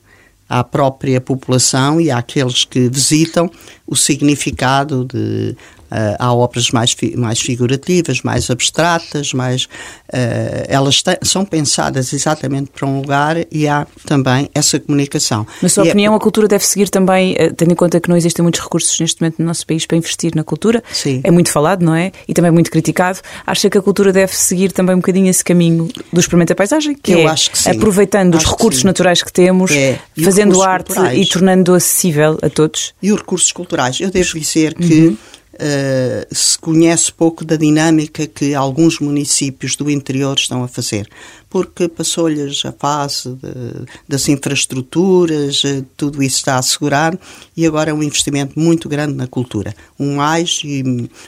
à 0.53 0.63
própria 0.63 1.19
população 1.19 1.99
e 1.99 2.11
àqueles 2.11 2.63
que 2.63 2.87
visitam 2.87 3.49
o 3.87 3.95
significado 3.95 5.03
de 5.03 5.57
Uh, 5.93 6.15
há 6.17 6.33
obras 6.33 6.71
mais, 6.71 6.95
mais 7.15 7.39
figurativas, 7.39 8.23
mais 8.23 8.49
abstratas, 8.49 9.31
mais, 9.31 9.65
uh, 9.65 10.65
elas 10.67 11.03
são 11.21 11.45
pensadas 11.45 12.13
exatamente 12.13 12.71
para 12.71 12.87
um 12.87 12.99
lugar 12.99 13.37
e 13.51 13.67
há 13.67 13.85
também 14.03 14.49
essa 14.55 14.79
comunicação. 14.79 15.45
Na 15.61 15.69
sua 15.69 15.85
e 15.85 15.89
é 15.89 15.91
opinião, 15.91 16.13
é... 16.15 16.17
a 16.17 16.19
cultura 16.19 16.47
deve 16.47 16.65
seguir 16.65 16.89
também, 16.89 17.35
tendo 17.55 17.73
em 17.73 17.75
conta 17.75 17.99
que 17.99 18.09
não 18.09 18.17
existem 18.17 18.41
muitos 18.41 18.59
recursos 18.59 18.99
neste 18.99 19.21
momento 19.21 19.35
no 19.37 19.45
nosso 19.45 19.67
país 19.67 19.85
para 19.85 19.95
investir 19.95 20.35
na 20.35 20.43
cultura, 20.43 20.83
Sim. 20.91 21.21
é 21.23 21.29
muito 21.29 21.51
falado, 21.51 21.83
não 21.83 21.93
é? 21.93 22.11
E 22.27 22.33
também 22.33 22.49
muito 22.49 22.71
criticado. 22.71 23.19
Acha 23.45 23.69
que 23.69 23.77
a 23.77 23.81
cultura 23.81 24.11
deve 24.11 24.35
seguir 24.35 24.71
também 24.71 24.95
um 24.95 24.99
bocadinho 24.99 25.29
esse 25.29 25.43
caminho 25.43 25.89
do 26.11 26.19
experimento 26.19 26.49
da 26.49 26.55
paisagem? 26.55 26.95
Que 26.95 27.11
Eu 27.11 27.19
é 27.19 27.25
acho 27.27 27.51
que 27.51 27.57
sim. 27.57 27.69
aproveitando 27.69 28.35
acho 28.35 28.47
os 28.47 28.51
recursos 28.51 28.83
naturais 28.83 29.21
que 29.21 29.31
temos, 29.31 29.71
é. 29.71 29.99
fazendo 30.23 30.61
arte 30.63 30.87
culturais. 30.87 31.19
e 31.19 31.29
tornando 31.29 31.75
acessível 31.75 32.39
a 32.41 32.49
todos. 32.49 32.93
E 33.01 33.11
os 33.11 33.19
recursos 33.19 33.51
culturais. 33.51 33.99
Eu 33.99 34.09
devo 34.09 34.39
dizer 34.39 34.73
que 34.73 35.07
uhum. 35.07 35.17
Uh, 35.55 36.35
se 36.35 36.57
conhece 36.57 37.11
pouco 37.11 37.45
da 37.45 37.55
dinâmica 37.55 38.27
que 38.27 38.53
alguns 38.53 38.99
municípios 38.99 39.75
do 39.75 39.89
interior 39.89 40.37
estão 40.37 40.63
a 40.63 40.67
fazer, 40.67 41.07
porque 41.49 41.87
passou-lhes 41.87 42.63
a 42.65 42.71
fase 42.71 43.29
de, 43.29 43.85
das 44.07 44.27
infraestruturas, 44.27 45.63
uh, 45.63 45.85
tudo 45.95 46.21
isso 46.23 46.37
está 46.37 46.57
assegurado 46.57 47.19
e 47.55 47.65
agora 47.65 47.91
é 47.91 47.93
um 47.93 48.03
investimento 48.03 48.59
muito 48.59 48.89
grande 48.89 49.13
na 49.13 49.27
cultura. 49.27 49.73
Um 49.99 50.15
mais 50.15 50.61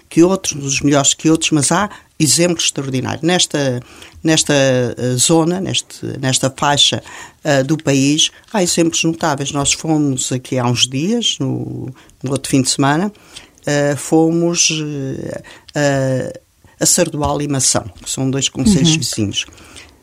que 0.10 0.24
outros, 0.24 0.54
uns 0.54 0.82
melhores 0.82 1.14
que 1.14 1.30
outros, 1.30 1.52
mas 1.52 1.72
há 1.72 1.90
exemplo 2.20 2.64
extraordinário. 2.64 3.20
Nesta, 3.24 3.82
nesta 4.24 4.54
uh, 4.54 5.18
zona, 5.18 5.60
neste, 5.60 6.06
nesta 6.20 6.54
faixa 6.56 7.04
uh, 7.44 7.64
do 7.64 7.78
país, 7.78 8.32
há 8.52 8.64
exemplos 8.64 9.04
notáveis. 9.04 9.52
Nós 9.52 9.74
fomos 9.74 10.32
aqui 10.32 10.58
há 10.58 10.66
uns 10.66 10.88
dias, 10.88 11.38
no, 11.40 11.94
no 12.24 12.32
outro 12.32 12.50
fim 12.50 12.62
de 12.62 12.70
semana, 12.70 13.12
uh, 13.68 13.98
fomos 13.98 14.72
a 16.80 16.86
Sardual 16.86 17.42
e 17.42 17.48
Mação, 17.48 17.86
que 18.02 18.10
são 18.10 18.30
dois 18.30 18.50
conselhos 18.50 18.92
uhum. 18.92 18.98
vizinhos. 18.98 19.46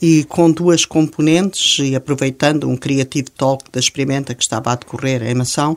E 0.00 0.24
com 0.24 0.50
duas 0.50 0.84
componentes, 0.84 1.78
e 1.78 1.94
aproveitando 1.94 2.68
um 2.68 2.76
Creative 2.76 3.30
Talk 3.30 3.64
da 3.70 3.78
Experimenta 3.78 4.34
que 4.34 4.42
estava 4.42 4.72
a 4.72 4.74
decorrer 4.74 5.22
em 5.22 5.34
Mação, 5.34 5.76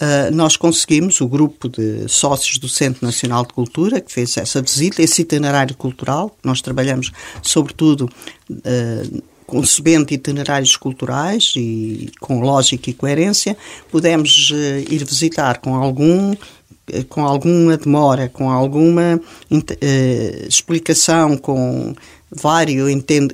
Uh, 0.00 0.34
nós 0.34 0.56
conseguimos, 0.56 1.20
o 1.20 1.28
grupo 1.28 1.68
de 1.68 2.08
sócios 2.08 2.56
do 2.56 2.66
Centro 2.66 3.04
Nacional 3.04 3.44
de 3.44 3.52
Cultura, 3.52 4.00
que 4.00 4.10
fez 4.10 4.34
essa 4.38 4.62
visita, 4.62 5.02
esse 5.02 5.20
itinerário 5.20 5.76
cultural, 5.76 6.34
nós 6.42 6.62
trabalhamos 6.62 7.12
sobretudo 7.42 8.08
uh, 8.50 9.22
concebendo 9.44 10.14
itinerários 10.14 10.74
culturais 10.74 11.52
e 11.54 12.10
com 12.18 12.40
lógica 12.40 12.88
e 12.88 12.94
coerência, 12.94 13.54
pudemos 13.90 14.50
uh, 14.52 14.54
ir 14.90 15.04
visitar 15.04 15.58
com 15.58 15.74
algum 15.74 16.34
com 17.08 17.24
alguma 17.24 17.76
demora, 17.76 18.28
com 18.28 18.50
alguma 18.50 19.20
explicação, 20.48 21.36
com 21.36 21.94
vário 22.30 22.86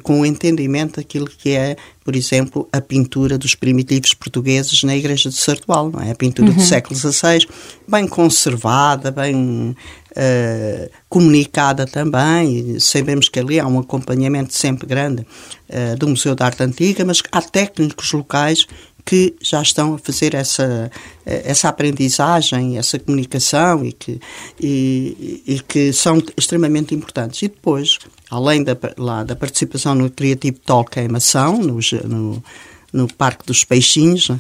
com 0.03 0.21
o 0.21 0.27
entendimento 0.27 0.97
daquilo 0.97 1.27
que 1.27 1.51
é, 1.51 1.77
por 2.03 2.17
exemplo, 2.17 2.67
a 2.73 2.81
pintura 2.81 3.37
dos 3.37 3.55
primitivos 3.55 4.15
portugueses 4.15 4.83
na 4.83 4.97
Igreja 4.97 5.29
de 5.29 5.37
Sartual, 5.37 5.91
não 5.91 6.01
é? 6.01 6.13
A 6.13 6.15
pintura 6.15 6.49
uhum. 6.49 6.57
do 6.57 6.63
século 6.63 6.99
XVI, 6.99 7.47
bem 7.87 8.07
conservada, 8.09 9.11
bem 9.11 9.77
uh, 10.13 10.91
comunicada 11.11 11.87
também. 11.87 12.81
Sabemos 12.81 13.29
que 13.29 13.39
ali 13.39 13.61
há 13.61 13.67
um 13.67 13.79
acompanhamento 13.79 14.55
sempre 14.55 14.87
grande 14.87 15.27
uh, 15.69 15.97
do 15.99 16.09
Museu 16.09 16.35
da 16.35 16.47
Arte 16.47 16.63
Antiga, 16.63 17.05
mas 17.05 17.23
há 17.31 17.43
técnicos 17.43 18.13
locais 18.13 18.67
que 19.07 19.37
já 19.41 19.63
estão 19.63 19.95
a 19.95 19.99
fazer 19.99 20.35
essa, 20.35 20.91
essa 21.25 21.69
aprendizagem, 21.69 22.77
essa 22.77 22.99
comunicação 22.99 23.85
e 23.85 23.93
que, 23.93 24.21
e, 24.61 25.43
e 25.47 25.61
que 25.61 25.93
são 25.93 26.21
extremamente 26.37 26.93
importantes. 26.93 27.41
E 27.43 27.49
depois, 27.49 28.01
além 28.29 28.65
da, 28.65 28.77
lá, 28.99 29.23
da 29.23 29.37
participação 29.37 29.95
no 29.95 30.11
Creative 30.11 30.59
Talk 30.59 30.99
em 30.99 31.07
Mação, 31.07 31.57
no, 31.59 31.79
no, 32.05 32.45
no 32.93 33.13
Parque 33.13 33.47
dos 33.47 33.65
Peixinhos, 33.65 34.29
né? 34.29 34.39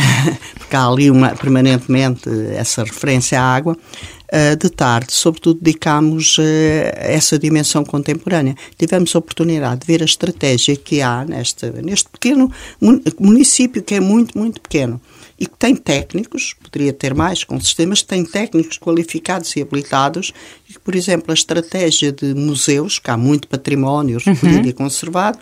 porque 0.58 0.76
há 0.76 0.86
ali 0.86 1.10
uma, 1.10 1.30
permanentemente 1.34 2.28
essa 2.54 2.84
referência 2.84 3.40
à 3.40 3.44
água, 3.44 3.76
Uh, 4.26 4.56
de 4.56 4.68
tarde, 4.68 5.12
sobretudo, 5.12 5.60
dedicámos 5.62 6.36
uh, 6.36 6.42
essa 6.96 7.38
dimensão 7.38 7.84
contemporânea. 7.84 8.56
Tivemos 8.76 9.14
a 9.14 9.20
oportunidade 9.20 9.82
de 9.82 9.86
ver 9.86 10.02
a 10.02 10.04
estratégia 10.04 10.74
que 10.74 11.00
há 11.00 11.24
neste, 11.24 11.70
neste 11.80 12.08
pequeno 12.08 12.50
município, 13.20 13.80
que 13.80 13.94
é 13.94 14.00
muito, 14.00 14.36
muito 14.36 14.60
pequeno, 14.60 15.00
e 15.38 15.46
que 15.46 15.56
tem 15.56 15.76
técnicos, 15.76 16.54
poderia 16.60 16.92
ter 16.92 17.14
mais 17.14 17.44
com 17.44 17.60
sistemas, 17.60 18.02
tem 18.02 18.24
técnicos 18.24 18.78
qualificados 18.78 19.54
e 19.54 19.62
habilitados, 19.62 20.32
e 20.68 20.78
por 20.78 20.96
exemplo, 20.96 21.30
a 21.30 21.34
estratégia 21.34 22.10
de 22.10 22.34
museus, 22.34 22.98
que 22.98 23.10
há 23.10 23.16
muito 23.16 23.46
património 23.46 24.18
recolhido 24.18 24.62
uhum. 24.62 24.68
e 24.68 24.72
conservado, 24.72 25.38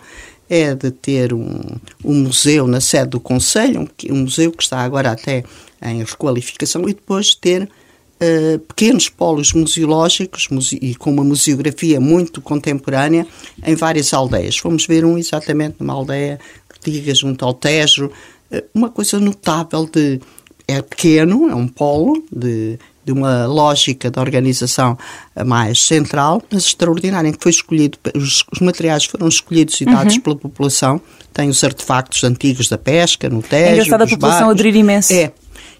é 0.49 0.75
de 0.75 0.91
ter 0.91 1.33
um, 1.33 1.61
um 2.03 2.13
museu 2.23 2.67
na 2.67 2.79
sede 2.79 3.11
do 3.11 3.19
Conselho, 3.19 3.81
um, 3.81 4.13
um 4.13 4.21
museu 4.21 4.51
que 4.51 4.63
está 4.63 4.79
agora 4.79 5.11
até 5.11 5.43
em 5.81 6.03
requalificação, 6.03 6.83
e 6.89 6.93
depois 6.93 7.33
ter 7.33 7.69
Uh, 8.15 8.57
pequenos 8.59 9.09
polos 9.09 9.51
museológicos 9.51 10.47
muse 10.47 10.79
e 10.81 10.95
com 10.95 11.11
uma 11.11 11.23
museografia 11.23 11.99
muito 11.99 12.39
contemporânea 12.39 13.27
em 13.61 13.75
várias 13.75 14.13
aldeias. 14.13 14.55
Fomos 14.55 14.87
ver 14.87 15.03
um 15.03 15.17
exatamente 15.17 15.75
numa 15.81 15.91
aldeia 15.91 16.39
que 16.81 16.91
diga 16.91 17.13
junto 17.13 17.43
ao 17.43 17.53
Tejo, 17.53 18.05
uh, 18.05 18.63
uma 18.73 18.89
coisa 18.89 19.19
notável 19.19 19.85
de 19.85 20.21
é 20.65 20.81
pequeno, 20.81 21.49
é 21.49 21.55
um 21.55 21.67
polo 21.67 22.23
de, 22.31 22.79
de 23.05 23.11
uma 23.11 23.45
lógica 23.45 24.09
de 24.09 24.19
organização 24.19 24.97
mais 25.45 25.81
central, 25.83 26.41
mas 26.51 26.65
extraordinária, 26.65 27.29
em 27.29 27.33
que 27.33 27.41
foi 27.41 27.51
escolhido, 27.51 27.97
os, 28.15 28.43
os 28.51 28.59
materiais 28.59 29.05
foram 29.05 29.27
escolhidos 29.27 29.79
e 29.81 29.85
dados 29.85 30.15
uhum. 30.15 30.21
pela 30.21 30.35
população, 30.35 30.99
tem 31.33 31.49
os 31.49 31.63
artefactos 31.63 32.23
antigos 32.23 32.67
da 32.67 32.77
pesca 32.77 33.29
no 33.29 33.41
Tejo. 33.41 33.65
É 33.65 33.71
engraçado 33.73 34.01
a 34.01 34.07
população 34.07 34.47
barcos. 34.47 34.59
aderir 34.59 34.75
imenso. 34.75 35.13
É, 35.13 35.31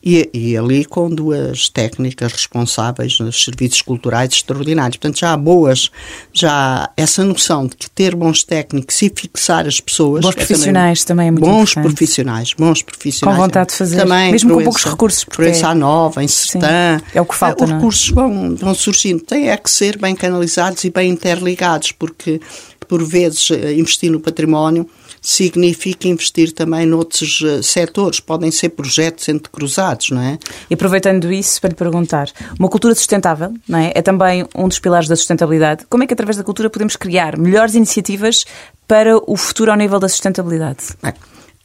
e, 0.06 0.30
e, 0.32 0.56
ali 0.56 0.86
com 0.86 1.10
duas 1.10 1.68
técnicas 1.68 2.32
responsáveis 2.32 3.20
nos 3.20 3.44
serviços 3.44 3.82
culturais 3.82 4.32
extraordinários. 4.32 4.98
Portanto, 4.98 5.20
já 5.20 5.34
há 5.34 5.38
boas, 5.38 5.90
já 6.32 6.52
há 6.52 6.92
essa 6.96 7.24
noção 7.24 7.66
de 7.66 7.76
que 7.76 7.90
ter 7.90 8.14
bons 8.14 8.44
técnicos 8.44 9.02
e 9.02 9.12
fixar 9.14 9.66
as 9.66 9.80
pessoas. 9.82 10.22
Bons 10.22 10.36
profissionais 10.36 11.04
também, 11.04 11.26
também 11.26 11.28
é 11.28 11.32
muito 11.32 11.46
Bons 11.46 11.72
importante. 11.72 11.96
profissionais, 11.96 12.54
bons 12.54 12.84
profissionais. 12.84 13.38
Com 13.38 13.44
vontade 13.44 13.70
de 13.72 13.76
fazer, 13.76 13.98
também, 13.98 14.32
mesmo 14.32 14.54
com 14.54 14.64
poucos 14.64 14.84
recursos. 14.84 15.24
Porque 15.24 15.38
Proença 15.38 15.72
é... 15.72 15.74
Nova, 15.74 16.24
em 16.24 16.28
Sertã. 16.28 17.02
É 17.12 17.20
o 17.20 17.26
que 17.26 17.34
falta, 17.34 17.64
Os 17.64 17.72
é? 17.72 17.74
recursos 17.74 18.10
vão, 18.10 18.56
vão 18.56 18.76
surgindo. 18.76 19.22
Têm 19.22 19.50
é 19.50 19.58
que 19.58 19.72
ser 19.72 19.98
bem 19.98 20.16
canalizados 20.16 20.84
e 20.84 20.92
bem 20.92 21.10
interligados, 21.10 21.92
porque 21.92 22.40
por 22.88 23.04
vezes 23.04 23.50
eh, 23.50 23.74
investir 23.74 24.12
no 24.12 24.20
património 24.20 24.88
significa 25.26 26.08
investir 26.08 26.52
também 26.52 26.86
noutros 26.86 27.42
uh, 27.42 27.64
setores, 27.64 28.20
podem 28.20 28.52
ser 28.52 28.70
projetos 28.70 29.28
entrecruzados, 29.28 30.12
não 30.12 30.22
é? 30.22 30.38
E 30.70 30.76
aproveitando 30.76 31.32
isso 31.32 31.60
para 31.60 31.70
lhe 31.70 31.76
perguntar, 31.76 32.30
uma 32.60 32.70
cultura 32.70 32.94
sustentável, 32.94 33.52
não 33.68 33.80
é? 33.80 33.92
É 33.96 34.02
também 34.04 34.46
um 34.56 34.68
dos 34.68 34.78
pilares 34.78 35.08
da 35.08 35.16
sustentabilidade. 35.16 35.86
Como 35.90 36.04
é 36.04 36.08
que 36.08 36.14
através 36.14 36.38
da 36.38 36.44
cultura 36.44 36.70
podemos 36.70 36.96
criar 36.96 37.38
melhores 37.40 37.74
iniciativas 37.74 38.46
para 38.88 39.18
o 39.18 39.36
futuro 39.36 39.72
ao 39.72 39.78
nível 39.78 40.00
da 40.00 40.08
sustentabilidade? 40.08 40.96
Bem, 41.02 41.14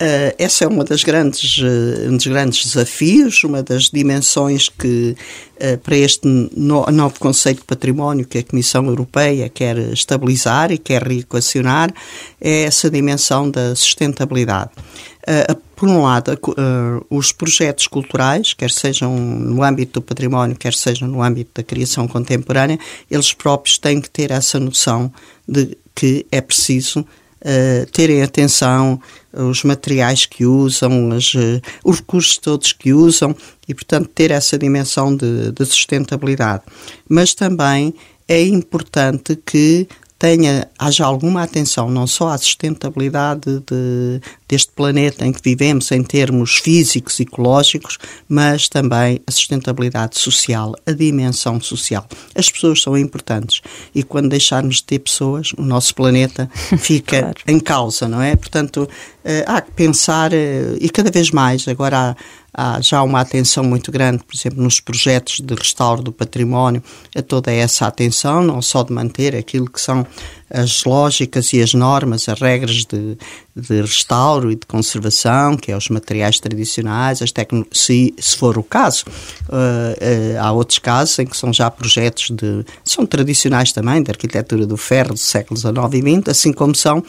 Uh, 0.00 0.32
essa 0.38 0.64
é 0.64 0.66
uma 0.66 0.82
das 0.82 1.04
grandes, 1.04 1.58
uh, 1.58 2.08
um 2.08 2.16
dos 2.16 2.26
grandes 2.26 2.64
desafios, 2.64 3.44
uma 3.44 3.62
das 3.62 3.90
dimensões 3.90 4.70
que, 4.70 5.14
uh, 5.56 5.76
para 5.76 5.94
este 5.94 6.26
no, 6.26 6.86
novo 6.86 7.20
conceito 7.20 7.58
de 7.58 7.66
património 7.66 8.26
que 8.26 8.38
a 8.38 8.42
Comissão 8.42 8.86
Europeia 8.86 9.50
quer 9.50 9.76
estabilizar 9.76 10.72
e 10.72 10.78
quer 10.78 11.02
reequacionar, 11.02 11.92
é 12.40 12.62
essa 12.62 12.88
dimensão 12.90 13.50
da 13.50 13.76
sustentabilidade. 13.76 14.70
por 15.76 15.86
um 15.86 16.02
lado, 16.02 16.32
os 17.10 17.30
projetos 17.30 17.86
culturais, 17.86 18.54
quer 18.54 18.70
sejam 18.70 19.14
no 19.14 19.62
âmbito 19.62 20.00
do 20.00 20.02
património, 20.02 20.56
quer 20.56 20.72
sejam 20.72 21.08
no 21.08 21.22
âmbito 21.22 21.50
da 21.54 21.62
criação 21.62 22.08
contemporânea, 22.08 22.78
eles 23.10 23.34
próprios 23.34 23.76
têm 23.76 24.00
que 24.00 24.08
ter 24.08 24.30
essa 24.30 24.58
noção 24.58 25.12
de 25.46 25.76
que 25.94 26.26
é 26.32 26.40
preciso 26.40 27.04
uh, 27.42 27.90
terem 27.90 28.22
atenção 28.22 29.00
aos 29.32 29.62
materiais 29.62 30.26
que 30.26 30.44
usam, 30.44 31.12
as, 31.12 31.34
uh, 31.34 31.60
os 31.84 31.98
recursos 31.98 32.38
todos 32.38 32.72
que 32.72 32.92
usam 32.92 33.34
e, 33.68 33.74
portanto, 33.74 34.08
ter 34.14 34.30
essa 34.30 34.58
dimensão 34.58 35.14
de, 35.14 35.52
de 35.52 35.64
sustentabilidade. 35.64 36.62
Mas 37.08 37.34
também 37.34 37.94
é 38.28 38.42
importante 38.42 39.36
que 39.36 39.88
tenha, 40.20 40.68
haja 40.78 41.02
alguma 41.06 41.42
atenção 41.42 41.90
não 41.90 42.06
só 42.06 42.28
à 42.28 42.36
sustentabilidade 42.36 43.60
de, 43.66 44.20
deste 44.46 44.70
planeta 44.70 45.26
em 45.26 45.32
que 45.32 45.40
vivemos 45.42 45.90
em 45.90 46.02
termos 46.02 46.58
físicos 46.58 47.18
e 47.18 47.22
ecológicos, 47.22 47.96
mas 48.28 48.68
também 48.68 49.22
a 49.26 49.30
sustentabilidade 49.30 50.18
social, 50.18 50.74
a 50.86 50.92
dimensão 50.92 51.58
social. 51.58 52.06
As 52.34 52.50
pessoas 52.50 52.82
são 52.82 52.98
importantes 52.98 53.62
e 53.94 54.02
quando 54.02 54.28
deixarmos 54.28 54.76
de 54.76 54.84
ter 54.84 54.98
pessoas, 54.98 55.52
o 55.56 55.62
nosso 55.62 55.94
planeta 55.94 56.50
fica 56.78 57.20
claro. 57.20 57.38
em 57.48 57.58
causa, 57.58 58.06
não 58.06 58.20
é? 58.20 58.36
Portanto, 58.36 58.86
eh, 59.24 59.42
há 59.46 59.62
que 59.62 59.72
pensar, 59.72 60.34
eh, 60.34 60.76
e 60.82 60.90
cada 60.90 61.10
vez 61.10 61.30
mais, 61.30 61.66
agora 61.66 62.10
há 62.10 62.16
já 62.82 63.02
uma 63.02 63.20
atenção 63.20 63.64
muito 63.64 63.92
grande, 63.92 64.22
por 64.24 64.34
exemplo, 64.34 64.62
nos 64.62 64.80
projetos 64.80 65.40
de 65.40 65.54
restauro 65.54 66.02
do 66.02 66.12
património, 66.12 66.82
a 67.14 67.22
toda 67.22 67.52
essa 67.52 67.86
atenção, 67.86 68.42
não 68.42 68.60
só 68.60 68.82
de 68.82 68.92
manter 68.92 69.36
aquilo 69.36 69.70
que 69.70 69.80
são 69.80 70.06
as 70.52 70.82
lógicas 70.84 71.52
e 71.52 71.62
as 71.62 71.72
normas, 71.72 72.28
as 72.28 72.40
regras 72.40 72.84
de, 72.84 73.16
de 73.54 73.80
restauro 73.80 74.50
e 74.50 74.56
de 74.56 74.66
conservação, 74.66 75.56
que 75.56 75.70
é 75.70 75.76
os 75.76 75.88
materiais 75.88 76.40
tradicionais, 76.40 77.22
as 77.22 77.32
se, 77.72 78.12
se 78.18 78.36
for 78.36 78.58
o 78.58 78.62
caso. 78.62 79.04
Uh, 79.48 79.52
uh, 79.52 80.40
há 80.40 80.50
outros 80.50 80.80
casos 80.80 81.16
em 81.20 81.26
que 81.26 81.36
são 81.36 81.52
já 81.52 81.70
projetos 81.70 82.30
de. 82.30 82.64
são 82.84 83.06
tradicionais 83.06 83.72
também, 83.72 84.02
da 84.02 84.10
arquitetura 84.10 84.66
do 84.66 84.76
ferro 84.76 85.14
do 85.14 85.20
século 85.20 85.58
XIX 85.58 85.76
e 85.94 86.16
XX, 86.20 86.28
assim 86.28 86.52
como 86.52 86.74
são 86.74 87.02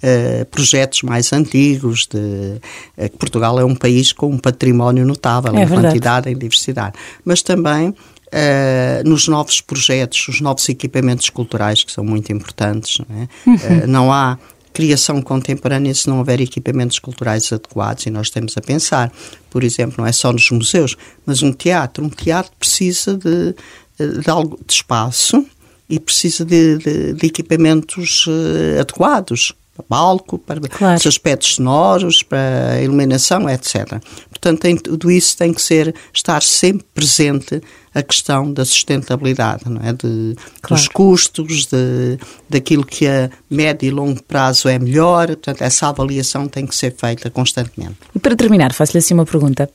Uh, 0.00 0.44
projetos 0.46 1.02
mais 1.02 1.32
antigos. 1.32 2.06
De, 2.06 2.18
uh, 2.18 3.18
Portugal 3.18 3.58
é 3.58 3.64
um 3.64 3.74
país 3.74 4.12
com 4.12 4.30
um 4.30 4.38
património 4.38 5.04
notável 5.04 5.52
é 5.56 5.62
em 5.62 5.66
verdade. 5.66 5.88
quantidade 5.88 6.30
e 6.30 6.34
diversidade, 6.34 6.94
mas 7.24 7.42
também 7.42 7.94
Uh, 8.28 9.08
nos 9.08 9.26
novos 9.26 9.62
projetos, 9.62 10.28
os 10.28 10.42
novos 10.42 10.68
equipamentos 10.68 11.30
culturais 11.30 11.82
que 11.82 11.90
são 11.90 12.04
muito 12.04 12.30
importantes. 12.30 12.98
Não, 12.98 13.22
é? 13.22 13.28
uhum. 13.46 13.54
uh, 13.54 13.86
não 13.86 14.12
há 14.12 14.38
criação 14.74 15.22
contemporânea 15.22 15.94
se 15.94 16.08
não 16.08 16.18
houver 16.18 16.38
equipamentos 16.40 16.98
culturais 16.98 17.50
adequados 17.50 18.04
e 18.04 18.10
nós 18.10 18.26
estamos 18.26 18.54
a 18.56 18.60
pensar, 18.60 19.10
por 19.50 19.64
exemplo, 19.64 19.96
não 19.98 20.06
é 20.06 20.12
só 20.12 20.30
nos 20.30 20.50
museus, 20.50 20.94
mas 21.24 21.42
um 21.42 21.52
teatro. 21.52 22.04
Um 22.04 22.10
teatro 22.10 22.52
precisa 22.58 23.16
de, 23.16 23.54
de 23.98 24.30
algo 24.30 24.60
de 24.64 24.74
espaço 24.74 25.44
e 25.88 25.98
precisa 25.98 26.44
de, 26.44 26.76
de, 26.78 27.12
de 27.14 27.26
equipamentos 27.26 28.26
uh, 28.26 28.80
adequados 28.80 29.54
para 29.78 29.84
palco, 29.86 30.38
para 30.38 30.60
claro. 30.60 30.98
os 30.98 31.06
aspectos 31.06 31.54
sonoros, 31.54 32.22
para 32.22 32.72
a 32.72 32.82
iluminação, 32.82 33.48
etc. 33.48 34.00
Portanto, 34.28 34.60
tem, 34.60 34.76
tudo 34.76 35.10
isso 35.10 35.36
tem 35.36 35.52
que 35.52 35.62
ser, 35.62 35.94
estar 36.12 36.42
sempre 36.42 36.84
presente 36.92 37.62
a 37.94 38.02
questão 38.02 38.52
da 38.52 38.64
sustentabilidade, 38.64 39.68
não 39.68 39.80
é? 39.82 39.92
De, 39.92 40.36
claro. 40.60 40.80
dos 40.80 40.88
custos, 40.88 41.66
de, 41.66 42.18
daquilo 42.48 42.84
que 42.84 43.06
a 43.06 43.30
médio 43.50 43.86
e 43.86 43.90
longo 43.90 44.22
prazo 44.22 44.68
é 44.68 44.78
melhor, 44.78 45.28
portanto, 45.28 45.62
essa 45.62 45.88
avaliação 45.88 46.48
tem 46.48 46.66
que 46.66 46.74
ser 46.74 46.94
feita 46.94 47.30
constantemente. 47.30 47.96
E 48.14 48.18
para 48.18 48.36
terminar, 48.36 48.72
faço-lhe 48.72 48.98
assim 48.98 49.14
uma 49.14 49.26
pergunta 49.26 49.68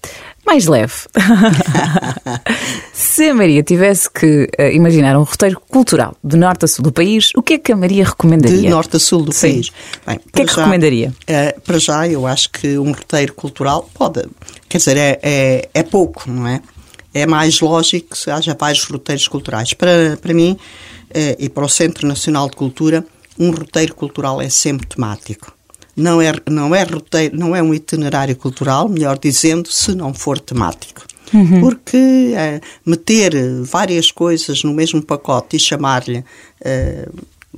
mais 0.45 0.65
leve. 0.67 0.93
Se 2.93 3.29
a 3.29 3.33
Maria 3.33 3.63
tivesse 3.63 4.09
que 4.09 4.49
uh, 4.59 4.63
imaginar 4.73 5.17
um 5.17 5.23
roteiro 5.23 5.59
cultural 5.69 6.15
de 6.23 6.37
norte 6.37 6.65
a 6.65 6.67
sul 6.67 6.83
do 6.83 6.91
país, 6.91 7.31
o 7.35 7.41
que 7.41 7.53
é 7.55 7.57
que 7.57 7.71
a 7.71 7.75
Maria 7.75 8.05
recomendaria? 8.05 8.61
De 8.61 8.69
norte 8.69 8.97
a 8.97 8.99
sul 8.99 9.23
do 9.23 9.31
Sim. 9.31 9.53
país. 9.53 9.71
Bem, 10.05 10.17
o 10.17 10.31
que 10.31 10.41
é 10.41 10.45
que 10.45 10.51
já, 10.51 10.57
recomendaria? 10.57 11.09
Uh, 11.09 11.61
para 11.61 11.79
já, 11.79 12.07
eu 12.07 12.27
acho 12.27 12.49
que 12.51 12.77
um 12.77 12.91
roteiro 12.91 13.33
cultural 13.33 13.89
pode, 13.93 14.23
quer 14.67 14.77
dizer, 14.77 14.97
é, 14.97 15.19
é, 15.21 15.69
é 15.73 15.83
pouco, 15.83 16.29
não 16.29 16.47
é? 16.47 16.61
É 17.13 17.25
mais 17.25 17.59
lógico 17.59 18.15
que 18.15 18.29
haja 18.29 18.55
vários 18.59 18.83
roteiros 18.83 19.27
culturais. 19.27 19.73
Para, 19.73 20.17
para 20.21 20.33
mim 20.33 20.57
eh, 21.13 21.35
e 21.39 21.49
para 21.49 21.65
o 21.65 21.69
Centro 21.69 22.07
Nacional 22.07 22.49
de 22.49 22.55
Cultura, 22.55 23.05
um 23.37 23.51
roteiro 23.51 23.93
cultural 23.93 24.41
é 24.41 24.49
sempre 24.49 24.87
temático. 24.87 25.53
Não 25.95 26.21
é, 26.21 26.33
não 26.49 26.73
é, 26.73 26.83
roteiro, 26.83 27.37
não 27.37 27.55
é 27.55 27.61
um 27.61 27.73
itinerário 27.73 28.35
cultural, 28.35 28.89
melhor 28.89 29.19
dizendo, 29.19 29.71
se 29.71 29.93
não 29.93 30.13
for 30.13 30.39
temático. 30.39 31.03
Uhum. 31.31 31.61
Porque 31.61 32.33
eh, 32.35 32.61
meter 32.85 33.33
várias 33.63 34.11
coisas 34.11 34.63
no 34.63 34.73
mesmo 34.73 35.01
pacote 35.01 35.55
e 35.55 35.59
chamar-lhe 35.59 36.23
eh, 36.61 37.07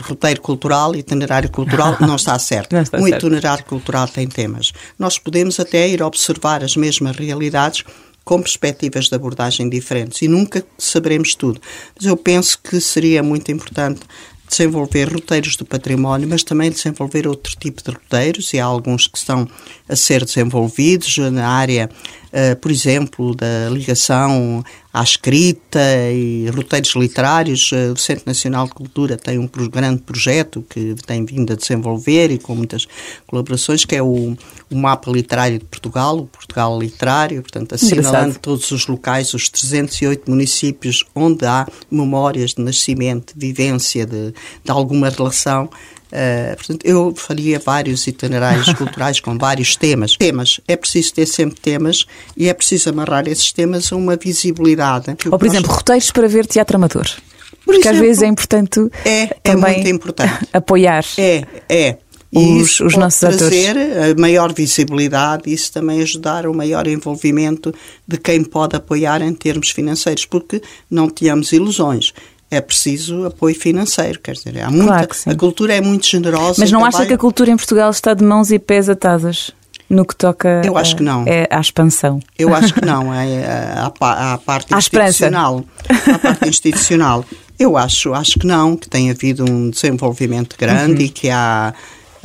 roteiro 0.02 0.42
cultural, 0.42 0.96
itinerário 0.96 1.50
cultural, 1.50 1.98
não 2.02 2.16
está 2.18 2.38
certo. 2.40 2.74
Não 2.74 2.82
está 2.82 2.98
um 2.98 3.04
certo. 3.04 3.26
itinerário 3.26 3.66
cultural 3.66 4.08
tem 4.08 4.28
temas. 4.28 4.74
Nós 5.00 5.18
podemos 5.18 5.60
até 5.60 5.88
ir 5.88 6.02
observar 6.02 6.64
as 6.64 6.76
mesmas 6.76 7.16
realidades 7.16 7.84
com 8.26 8.42
perspectivas 8.42 9.08
de 9.08 9.16
abordagem 9.16 9.70
diferentes 9.70 10.22
e 10.24 10.28
nunca 10.28 10.66
saberemos 10.78 11.36
tudo. 11.36 11.62
Mas 11.96 12.08
eu 12.08 12.18
penso 12.18 12.60
que 12.62 12.82
seria 12.82 13.22
muito 13.22 13.52
importante 13.52 14.02
desenvolver 14.48 15.12
roteiros 15.12 15.56
do 15.56 15.66
património, 15.66 16.28
mas 16.28 16.44
também 16.44 16.70
desenvolver 16.70 17.28
outro 17.28 17.56
tipo 17.60 17.84
de 17.84 17.92
roteiros, 17.92 18.54
e 18.54 18.60
há 18.60 18.66
alguns 18.66 19.08
que 19.08 19.18
estão 19.18 19.48
a 19.88 19.96
ser 19.96 20.24
desenvolvidos 20.24 21.18
na 21.18 21.48
área, 21.48 21.90
uh, 22.28 22.56
por 22.58 22.72
exemplo, 22.72 23.36
da 23.36 23.70
ligação 23.70 24.64
à 24.96 25.04
escrita 25.04 25.82
e 26.10 26.50
roteiros 26.56 26.96
literários. 26.96 27.70
Uh, 27.74 27.92
o 27.94 27.98
Centro 27.98 28.24
Nacional 28.26 28.66
de 28.66 28.74
Cultura 28.74 29.18
tem 29.18 29.38
um 29.38 29.50
grande 29.70 30.02
projeto 30.02 30.66
que 30.70 30.96
tem 31.06 31.26
vindo 31.26 31.52
a 31.52 31.56
desenvolver 31.58 32.32
e 32.32 32.40
com 32.40 32.56
muitas 32.56 32.88
colaborações, 33.28 33.84
que 33.84 33.94
é 33.94 34.02
o, 34.02 34.38
o 34.72 34.76
Mapa 34.76 35.12
Literário 35.12 35.60
de 35.60 35.66
Portugal, 35.66 36.20
o 36.20 36.28
Portugal 36.28 36.80
Literário, 36.80 37.42
portanto, 37.42 37.76
assinalando 37.76 38.40
todos 38.40 38.72
os 38.72 38.88
locais, 38.88 39.34
os 39.34 39.50
308 39.50 40.32
municípios 40.32 41.04
onde 41.14 41.46
há 41.46 41.68
memórias 41.92 42.52
de 42.52 42.62
nascimento, 42.62 43.34
de 43.36 43.48
vivência, 43.48 44.06
de, 44.06 44.32
de 44.64 44.72
alguma 44.72 45.10
relação. 45.10 45.70
Uh, 46.16 46.56
portanto, 46.56 46.86
eu 46.86 47.14
faria 47.14 47.60
vários 47.60 48.08
itinerários 48.08 48.72
culturais 48.74 49.20
com 49.20 49.38
vários 49.38 49.76
temas. 49.76 50.16
Temas, 50.16 50.62
é 50.66 50.78
preciso 50.78 51.14
ter 51.14 51.26
sempre 51.26 51.60
temas 51.60 52.06
e 52.38 52.48
é 52.48 52.54
preciso 52.54 52.90
amarrar 52.90 53.28
esses 53.28 53.52
temas 53.52 53.92
a 53.92 53.98
uma 53.98 54.16
visibilidade. 54.16 55.14
Ou, 55.30 55.38
por 55.38 55.46
exemplo, 55.46 55.70
roteiros 55.70 56.12
para 56.12 56.28
ver 56.30 56.46
teatro 56.46 56.78
amador. 56.78 57.04
Por 57.04 57.74
Porque 57.74 57.80
exemplo, 57.80 57.98
às 57.98 58.00
vezes 58.00 58.24
é 58.24 58.28
importante 58.28 58.80
é, 59.04 59.26
também 59.44 59.72
é 59.72 59.76
muito 59.76 59.90
importante. 59.90 60.48
apoiar. 60.54 61.04
É, 61.18 61.44
é. 61.68 61.98
E 62.32 62.62
os, 62.62 62.80
os 62.82 62.96
nossos 62.96 63.20
trazer 63.20 63.78
atores. 63.78 64.12
a 64.12 64.22
maior 64.22 64.54
visibilidade, 64.54 65.52
isso 65.52 65.72
também 65.72 66.02
ajudar 66.02 66.46
o 66.46 66.54
maior 66.54 66.86
envolvimento 66.86 67.74
de 68.06 68.18
quem 68.18 68.44
pode 68.44 68.76
apoiar 68.76 69.22
em 69.22 69.34
termos 69.34 69.70
financeiros, 69.70 70.26
porque 70.26 70.62
não 70.90 71.10
tínhamos 71.10 71.54
ilusões 71.54 72.14
é 72.50 72.62
preciso 72.62 73.26
apoio 73.26 73.56
financeiro, 73.56 74.20
quer 74.20 74.34
dizer, 74.34 74.62
há 74.62 74.70
muita, 74.70 75.08
claro 75.08 75.10
a 75.28 75.36
cultura 75.36 75.74
é 75.76 75.82
muito 75.82 76.06
generosa. 76.06 76.56
Mas 76.60 76.72
não 76.72 76.82
trabalho... 76.82 76.98
acha 76.98 77.08
que 77.08 77.14
a 77.14 77.18
cultura 77.18 77.52
em 77.52 77.58
Portugal 77.58 77.90
está 77.90 78.14
de 78.14 78.24
mãos 78.24 78.52
e 78.52 78.60
pés 78.60 78.90
atadas? 78.90 79.52
No 79.88 80.04
que 80.04 80.16
toca 80.16 80.64
Eu 80.66 80.78
acho 80.78 80.96
que 80.96 81.04
não. 81.04 81.26
É 81.28 81.48
à 81.52 81.60
expansão. 81.60 82.20
Eu 82.40 82.56
acho 82.56 82.74
que 82.74 82.82
não. 82.86 83.14
É 83.14 83.76
à, 83.78 84.40
parte 84.44 84.74
à 84.74 84.80
institucional. 84.80 85.64
À 86.12 86.18
parte 86.18 86.50
institucional. 86.50 87.24
Eu 87.58 87.78
acho, 87.78 88.14
acho 88.14 88.40
que 88.40 88.48
não, 88.48 88.76
que 88.76 88.90
tem 88.90 89.12
havido 89.12 89.46
um 89.50 89.70
desenvolvimento 89.70 90.56
grande 90.58 91.04
uhum. 91.04 91.08
e 91.08 91.10
que 91.10 91.30
há 91.30 91.74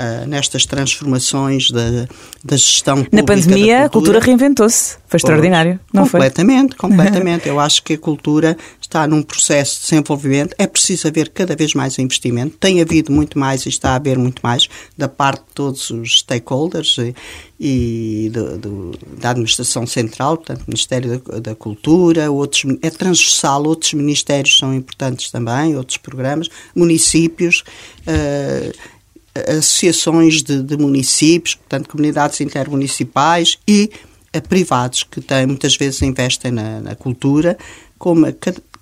uh, 0.01 0.27
nestas 0.27 0.65
transformações 0.65 1.71
da, 1.71 2.07
da 2.43 2.57
gestão 2.57 2.97
pública. 3.05 3.17
Na 3.17 3.23
pandemia, 3.23 3.85
a 3.85 3.89
cultura 3.89 4.19
reinventou-se. 4.19 4.97
Foi 5.07 5.19
extraordinário, 5.19 5.79
não 5.93 6.05
completamente, 6.05 6.71
foi? 6.71 6.77
Completamente, 6.77 6.77
completamente. 6.77 7.49
Eu 7.49 7.61
acho 7.61 7.83
que 7.83 7.95
a 7.95 7.99
cultura 7.99 8.57
está 8.81 9.07
num 9.07 9.23
processo 9.23 9.77
de 9.77 9.83
desenvolvimento. 9.83 10.55
É 10.59 10.67
preciso 10.67 11.09
haver 11.09 11.29
cada 11.29 11.55
vez 11.55 11.75
mais 11.75 11.99
investimento. 11.99 12.57
Tem 12.59 12.81
havido 12.81 13.13
muito 13.13 13.39
mais 13.39 13.67
e 13.67 13.69
está 13.69 13.91
a 13.91 13.97
haver 13.97 14.17
muito 14.19 14.41
mais 14.43 14.69
da 14.97 15.09
parte 15.09 15.41
de 15.41 15.55
todos 15.55 15.91
os 15.91 16.21
stakeholders 16.21 16.97
e, 16.99 17.15
e 17.59 18.31
do, 18.33 18.59
do, 18.59 18.99
da 19.21 19.31
Administração 19.31 19.87
Central, 19.87 20.37
portanto, 20.39 20.65
Ministério 20.67 21.19
da, 21.19 21.39
da, 21.39 21.55
Cultura, 21.55 22.31
outros, 22.31 22.65
é 22.81 22.91
transversal, 22.91 23.65
outros 23.65 23.93
ministérios 23.93 24.57
são 24.57 24.73
importantes 24.73 25.31
também, 25.31 25.77
outros 25.77 25.99
programas, 25.99 26.49
municípios. 26.75 27.63
Uh, 28.07 29.00
associações 29.49 30.43
de, 30.43 30.63
de 30.63 30.77
municípios, 30.77 31.55
portanto, 31.55 31.89
comunidades 31.89 32.41
intermunicipais 32.41 33.59
e 33.67 33.91
a 34.33 34.41
privados 34.41 35.03
que 35.03 35.21
têm, 35.21 35.47
muitas 35.47 35.77
vezes 35.77 36.03
investem 36.03 36.51
na, 36.53 36.81
na 36.81 36.95
cultura, 36.95 37.59
como 37.99 38.27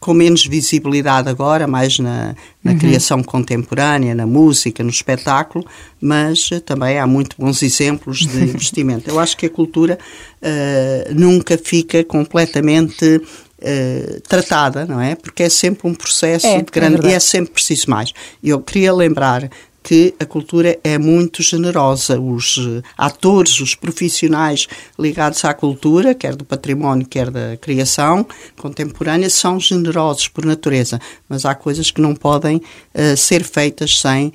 com 0.01 0.15
menos 0.15 0.47
visibilidade 0.47 1.29
agora, 1.29 1.67
mais 1.67 1.99
na, 1.99 2.35
na 2.63 2.73
uhum. 2.73 2.79
criação 2.79 3.23
contemporânea, 3.23 4.15
na 4.15 4.27
música, 4.27 4.85
no 4.85 4.91
espetáculo, 4.91 5.67
mas 6.01 6.51
também 6.65 6.99
há 6.99 7.07
muito 7.07 7.37
bons 7.37 7.63
exemplos 7.63 8.21
de 8.21 8.39
investimento. 8.45 9.11
Eu 9.11 9.19
acho 9.19 9.37
que 9.37 9.47
a 9.47 9.51
cultura 9.51 9.99
uh, 10.41 11.15
nunca 11.15 11.59
fica 11.59 12.03
completamente 12.05 13.21
Uh, 13.61 14.21
tratada, 14.21 14.87
não 14.87 15.01
é? 15.01 15.17
Porque 15.17 15.43
é 15.43 15.49
sempre 15.49 15.89
um 15.89 15.93
processo 15.93 16.47
é, 16.47 16.59
de 16.59 16.71
grande 16.71 17.05
é 17.09 17.11
e 17.11 17.15
é 17.15 17.19
sempre 17.19 17.55
preciso 17.55 17.91
mais. 17.91 18.13
Eu 18.41 18.61
queria 18.61 18.95
lembrar 18.95 19.51
que 19.89 20.15
a 20.21 20.27
cultura 20.27 20.79
é 20.85 20.99
muito 20.99 21.43
generosa. 21.43 22.21
Os 22.21 22.59
eh, 22.59 22.83
atores, 22.95 23.59
os 23.59 23.75
profissionais 23.75 24.69
ligados 24.99 25.43
à 25.47 25.55
cultura, 25.55 26.15
quer 26.15 26.37
do 26.37 26.45
património, 26.45 27.07
quer 27.07 27.31
da 27.31 27.57
criação 27.57 28.27
contemporânea, 28.59 29.31
são 29.31 29.59
generosos 29.59 30.29
por 30.29 30.45
natureza, 30.45 31.01
mas 31.27 31.47
há 31.47 31.55
coisas 31.55 31.91
que 31.91 32.03
não 32.03 32.15
podem 32.15 32.59
uh, 32.59 33.17
ser 33.17 33.43
feitas 33.43 33.99
sem 33.99 34.31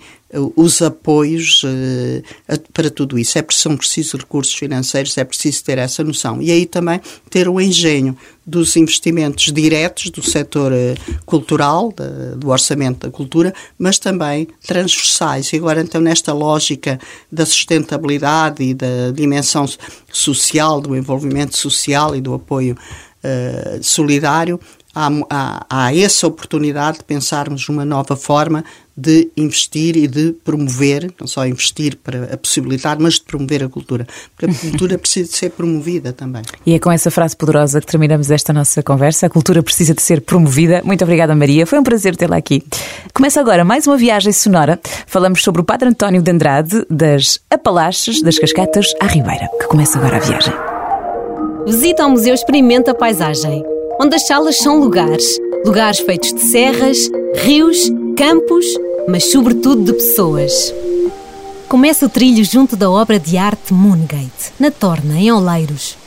os 0.56 0.82
apoios 0.82 1.64
para 2.74 2.90
tudo 2.90 3.20
isso. 3.20 3.38
É, 3.38 3.46
são 3.52 3.78
precisos 3.78 4.14
recursos 4.14 4.54
financeiros, 4.54 5.18
é 5.18 5.24
preciso 5.24 5.64
ter 5.64 5.78
essa 5.78 6.04
noção. 6.04 6.42
E 6.42 6.52
aí 6.52 6.66
também 6.66 7.00
ter 7.30 7.48
o 7.48 7.62
engenho 7.62 8.18
dos 8.46 8.76
investimentos 8.76 9.52
diretos 9.54 10.10
do 10.10 10.22
setor 10.22 10.72
cultural, 11.26 11.94
do 12.38 12.50
orçamento 12.50 13.08
da 13.08 13.12
cultura, 13.12 13.54
mas 13.78 14.00
também 14.00 14.48
transversais. 14.66 15.52
E 15.54 15.58
agora, 15.58 15.82
então, 15.82 16.02
nesta 16.02 16.34
lógica 16.34 17.00
da 17.32 17.46
sustentabilidade 17.46 18.64
e 18.64 18.74
da 18.74 19.12
dimensão 19.14 19.66
social, 20.12 20.82
do 20.82 20.96
envolvimento 20.96 21.58
social 21.58 22.16
e 22.16 22.22
do 22.22 22.34
apoio 22.34 22.76
uh, 22.76 23.84
solidário, 23.84 24.60
há, 24.94 25.10
há, 25.30 25.66
há, 25.70 25.96
essa 25.96 26.28
oportunidade 26.28 27.00
de 27.00 27.04
pensarmos 27.04 27.68
uma 27.70 27.86
nova 27.86 28.16
forma 28.16 28.64
de 28.96 29.30
investir 29.36 29.98
e 29.98 30.08
de 30.08 30.34
promover, 30.44 31.12
não 31.20 31.26
só 31.26 31.46
investir 31.48 31.98
para 31.98 32.34
a 32.34 32.38
possibilitar, 32.38 32.98
mas 33.00 33.16
de 33.16 33.24
promover 33.24 33.64
a 33.64 33.70
cultura. 33.70 34.08
Porque 34.36 34.52
a 34.52 34.54
cultura 34.70 34.98
precisa 34.98 35.30
de 35.30 35.36
ser 35.36 35.50
promovida 35.52 36.14
também. 36.14 36.44
E 36.66 36.74
é 36.74 36.80
com 36.80 36.92
essa 36.92 37.10
frase 37.10 37.36
poderosa 37.36 37.82
que 37.82 37.88
terminamos 37.88 38.30
esta 38.30 38.54
nossa 38.54 38.84
conversa. 38.84 39.26
A 39.26 39.30
cultura 39.30 39.64
precisa 39.64 39.94
de 39.94 40.02
ser 40.02 40.22
promovida. 40.22 40.82
Muito 40.84 41.04
obrigada, 41.04 41.36
Maria. 41.36 41.66
Foi 41.66 41.80
um 41.80 41.84
prazer 41.84 42.16
tê-la 42.16 42.38
aqui. 42.38 42.64
Começa 43.14 43.40
agora 43.40 43.64
mais 43.64 43.88
uma 43.88 43.98
viagem 43.98 44.32
sonora. 44.32 44.80
Falamos 45.08 45.44
sobre 45.44 45.62
o 45.62 45.66
Padre 45.66 45.90
António 45.90 46.22
de 46.22 46.32
Andrade, 46.32 46.86
das 46.90 47.40
Apalaches, 47.50 48.22
das 48.22 48.38
Cascatas 48.38 48.94
à 49.00 49.08
Ribeira, 49.08 49.50
que 49.60 49.68
começa 49.68 49.98
agora 49.98 50.18
a 50.18 50.20
viagem. 50.20 50.54
Visita 51.66 52.04
ao 52.04 52.10
Museu 52.10 52.34
Experimenta 52.34 52.92
a 52.92 52.96
Paisagem, 52.96 53.64
onde 54.00 54.16
as 54.16 54.28
salas 54.28 54.58
são 54.58 54.80
lugares. 54.80 55.38
Lugares 55.66 56.00
feitos 56.00 56.34
de 56.34 56.42
serras, 56.42 57.10
rios, 57.36 57.90
campos, 58.16 58.66
mas 59.08 59.32
sobretudo 59.32 59.84
de 59.84 59.94
pessoas. 59.94 60.74
Começa 61.68 62.06
o 62.06 62.10
trilho 62.10 62.46
junto 62.46 62.76
da 62.76 62.90
obra 62.90 63.20
de 63.20 63.38
arte 63.38 63.74
Moongate, 63.74 64.52
na 64.60 64.70
Torna, 64.70 65.20
em 65.20 65.32
Oleiros. 65.32 65.98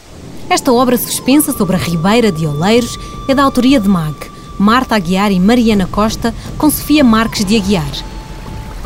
Esta 0.49 0.73
obra 0.73 0.97
suspensa 0.97 1.53
sobre 1.53 1.75
a 1.75 1.79
Ribeira 1.79 2.31
de 2.31 2.47
Oleiros 2.47 2.97
é 3.29 3.35
da 3.35 3.43
autoria 3.43 3.81
de 3.81 3.89
Mag, 3.89 4.15
Marta 4.57 4.95
Aguiar 4.95 5.33
e 5.33 5.41
Mariana 5.41 5.87
Costa, 5.87 6.33
com 6.57 6.71
Sofia 6.71 7.03
Marques 7.03 7.45
de 7.45 7.57
Aguiar. 7.57 7.91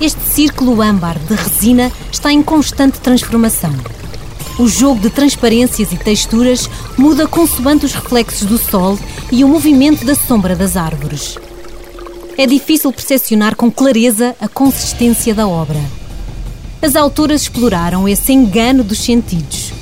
Este 0.00 0.22
círculo 0.22 0.80
âmbar 0.80 1.18
de 1.18 1.35
resina 1.35 1.92
está 2.11 2.33
em 2.33 2.42
constante 2.42 3.00
transformação. 3.00 3.74
O 4.59 4.66
jogo 4.66 4.98
de 4.98 5.11
transparências 5.11 5.92
e 5.92 5.96
texturas 5.96 6.70
muda 6.96 7.26
consoante 7.26 7.85
os 7.85 7.92
reflexos 7.92 8.46
do 8.46 8.56
sol 8.56 8.98
e 9.30 9.44
o 9.44 9.48
movimento 9.48 10.06
da 10.06 10.14
sombra 10.14 10.56
das 10.56 10.76
árvores 10.76 11.37
é 12.40 12.46
difícil 12.46 12.90
percepcionar 12.90 13.55
com 13.55 13.70
clareza 13.70 14.35
a 14.40 14.48
consistência 14.48 15.35
da 15.35 15.46
obra. 15.46 15.79
As 16.81 16.96
autoras 16.96 17.42
exploraram 17.42 18.09
esse 18.09 18.33
engano 18.33 18.83
dos 18.83 19.00
sentidos. 19.00 19.74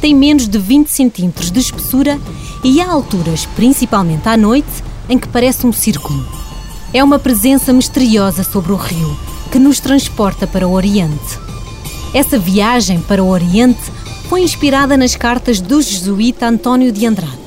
Tem 0.00 0.14
menos 0.14 0.46
de 0.46 0.56
20 0.56 0.86
centímetros 0.86 1.50
de 1.50 1.58
espessura 1.58 2.16
e 2.62 2.80
há 2.80 2.88
alturas, 2.88 3.44
principalmente 3.56 4.28
à 4.28 4.36
noite, 4.36 4.84
em 5.08 5.18
que 5.18 5.26
parece 5.26 5.66
um 5.66 5.72
círculo. 5.72 6.24
É 6.94 7.02
uma 7.02 7.18
presença 7.18 7.72
misteriosa 7.72 8.44
sobre 8.44 8.70
o 8.70 8.76
rio 8.76 9.16
que 9.50 9.58
nos 9.58 9.80
transporta 9.80 10.46
para 10.46 10.68
o 10.68 10.74
Oriente. 10.74 11.40
Essa 12.14 12.38
viagem 12.38 13.00
para 13.00 13.22
o 13.22 13.30
Oriente 13.30 13.82
foi 14.28 14.42
inspirada 14.42 14.96
nas 14.96 15.16
cartas 15.16 15.60
do 15.60 15.82
jesuíta 15.82 16.46
António 16.46 16.92
de 16.92 17.04
Andrade. 17.04 17.38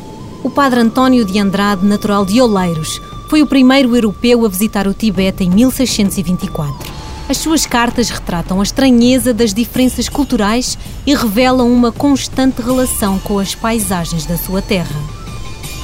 O 0.43 0.49
padre 0.49 0.81
António 0.81 1.23
de 1.23 1.39
Andrade, 1.39 1.85
natural 1.85 2.25
de 2.25 2.41
Oleiros, 2.41 3.01
foi 3.29 3.43
o 3.43 3.47
primeiro 3.47 3.95
europeu 3.95 4.43
a 4.43 4.49
visitar 4.49 4.87
o 4.87 4.93
Tibete 4.93 5.43
em 5.43 5.51
1624. 5.51 6.91
As 7.29 7.37
suas 7.37 7.63
cartas 7.63 8.09
retratam 8.09 8.59
a 8.59 8.63
estranheza 8.63 9.31
das 9.31 9.53
diferenças 9.53 10.09
culturais 10.09 10.79
e 11.05 11.13
revelam 11.13 11.71
uma 11.71 11.91
constante 11.91 12.59
relação 12.59 13.19
com 13.19 13.37
as 13.37 13.53
paisagens 13.53 14.25
da 14.25 14.35
sua 14.35 14.63
terra. 14.63 14.99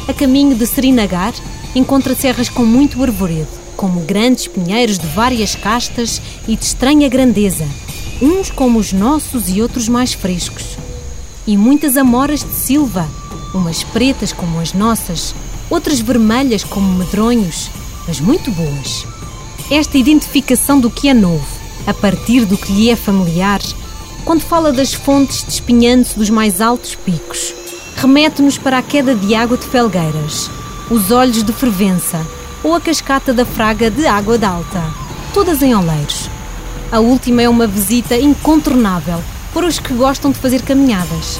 A 0.07 0.13
caminho 0.13 0.55
de 0.55 0.65
Srinagar, 0.65 1.35
encontra 1.75 2.15
serras 2.15 2.49
com 2.49 2.65
muito 2.65 3.01
arvoredo, 3.03 3.47
como 3.77 4.01
grandes 4.01 4.47
pinheiros 4.47 4.97
de 4.97 5.05
várias 5.07 5.53
castas 5.53 6.19
e 6.47 6.55
de 6.55 6.65
estranha 6.65 7.07
grandeza, 7.07 7.67
uns 8.19 8.49
como 8.49 8.79
os 8.79 8.91
nossos 8.91 9.49
e 9.49 9.61
outros 9.61 9.87
mais 9.87 10.13
frescos. 10.13 10.77
E 11.45 11.55
muitas 11.55 11.95
amoras 11.95 12.39
de 12.39 12.55
silva, 12.55 13.07
umas 13.53 13.83
pretas 13.83 14.33
como 14.33 14.59
as 14.59 14.73
nossas, 14.73 15.35
outras 15.69 15.99
vermelhas 15.99 16.63
como 16.63 16.97
medronhos, 16.97 17.69
mas 18.07 18.19
muito 18.19 18.51
boas. 18.51 19.05
Esta 19.69 19.97
identificação 19.97 20.79
do 20.79 20.89
que 20.89 21.09
é 21.09 21.13
novo, 21.13 21.45
a 21.87 21.93
partir 21.93 22.45
do 22.45 22.57
que 22.57 22.71
lhe 22.71 22.89
é 22.89 22.95
familiar, 22.95 23.61
quando 24.23 24.41
fala 24.41 24.71
das 24.71 24.93
fontes 24.93 25.43
despinhando-se 25.43 26.17
dos 26.17 26.29
mais 26.29 26.61
altos 26.61 26.95
picos, 26.95 27.53
remete-nos 27.95 28.57
para 28.57 28.77
a 28.77 28.81
queda 28.81 29.15
de 29.15 29.35
água 29.35 29.57
de 29.57 29.65
Felgueiras, 29.65 30.49
os 30.89 31.11
olhos 31.11 31.43
de 31.43 31.53
Fervença 31.53 32.25
ou 32.63 32.73
a 32.73 32.81
cascata 32.81 33.33
da 33.33 33.45
Fraga 33.45 33.89
de 33.89 34.05
Água 34.05 34.37
d'Alta, 34.37 34.83
todas 35.33 35.61
em 35.61 35.75
Oleiros. 35.75 36.29
A 36.91 36.99
última 36.99 37.41
é 37.41 37.49
uma 37.49 37.67
visita 37.67 38.15
incontornável 38.17 39.23
para 39.53 39.65
os 39.65 39.79
que 39.79 39.93
gostam 39.93 40.31
de 40.31 40.39
fazer 40.39 40.61
caminhadas. 40.61 41.39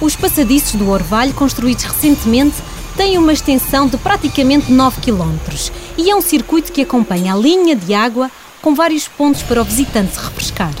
Os 0.00 0.16
passadiços 0.16 0.74
do 0.74 0.90
Orvalho, 0.90 1.32
construídos 1.34 1.84
recentemente, 1.84 2.56
tem 2.96 3.18
uma 3.18 3.32
extensão 3.32 3.86
de 3.86 3.96
praticamente 3.96 4.70
9 4.70 5.00
km 5.00 5.36
e 5.98 6.10
é 6.10 6.14
um 6.14 6.20
circuito 6.20 6.72
que 6.72 6.82
acompanha 6.82 7.34
a 7.34 7.36
linha 7.36 7.74
de 7.74 7.92
água 7.92 8.30
com 8.62 8.74
vários 8.74 9.08
pontos 9.08 9.42
para 9.42 9.60
o 9.60 9.64
visitante 9.64 10.14
se 10.14 10.20
refrescar. 10.20 10.74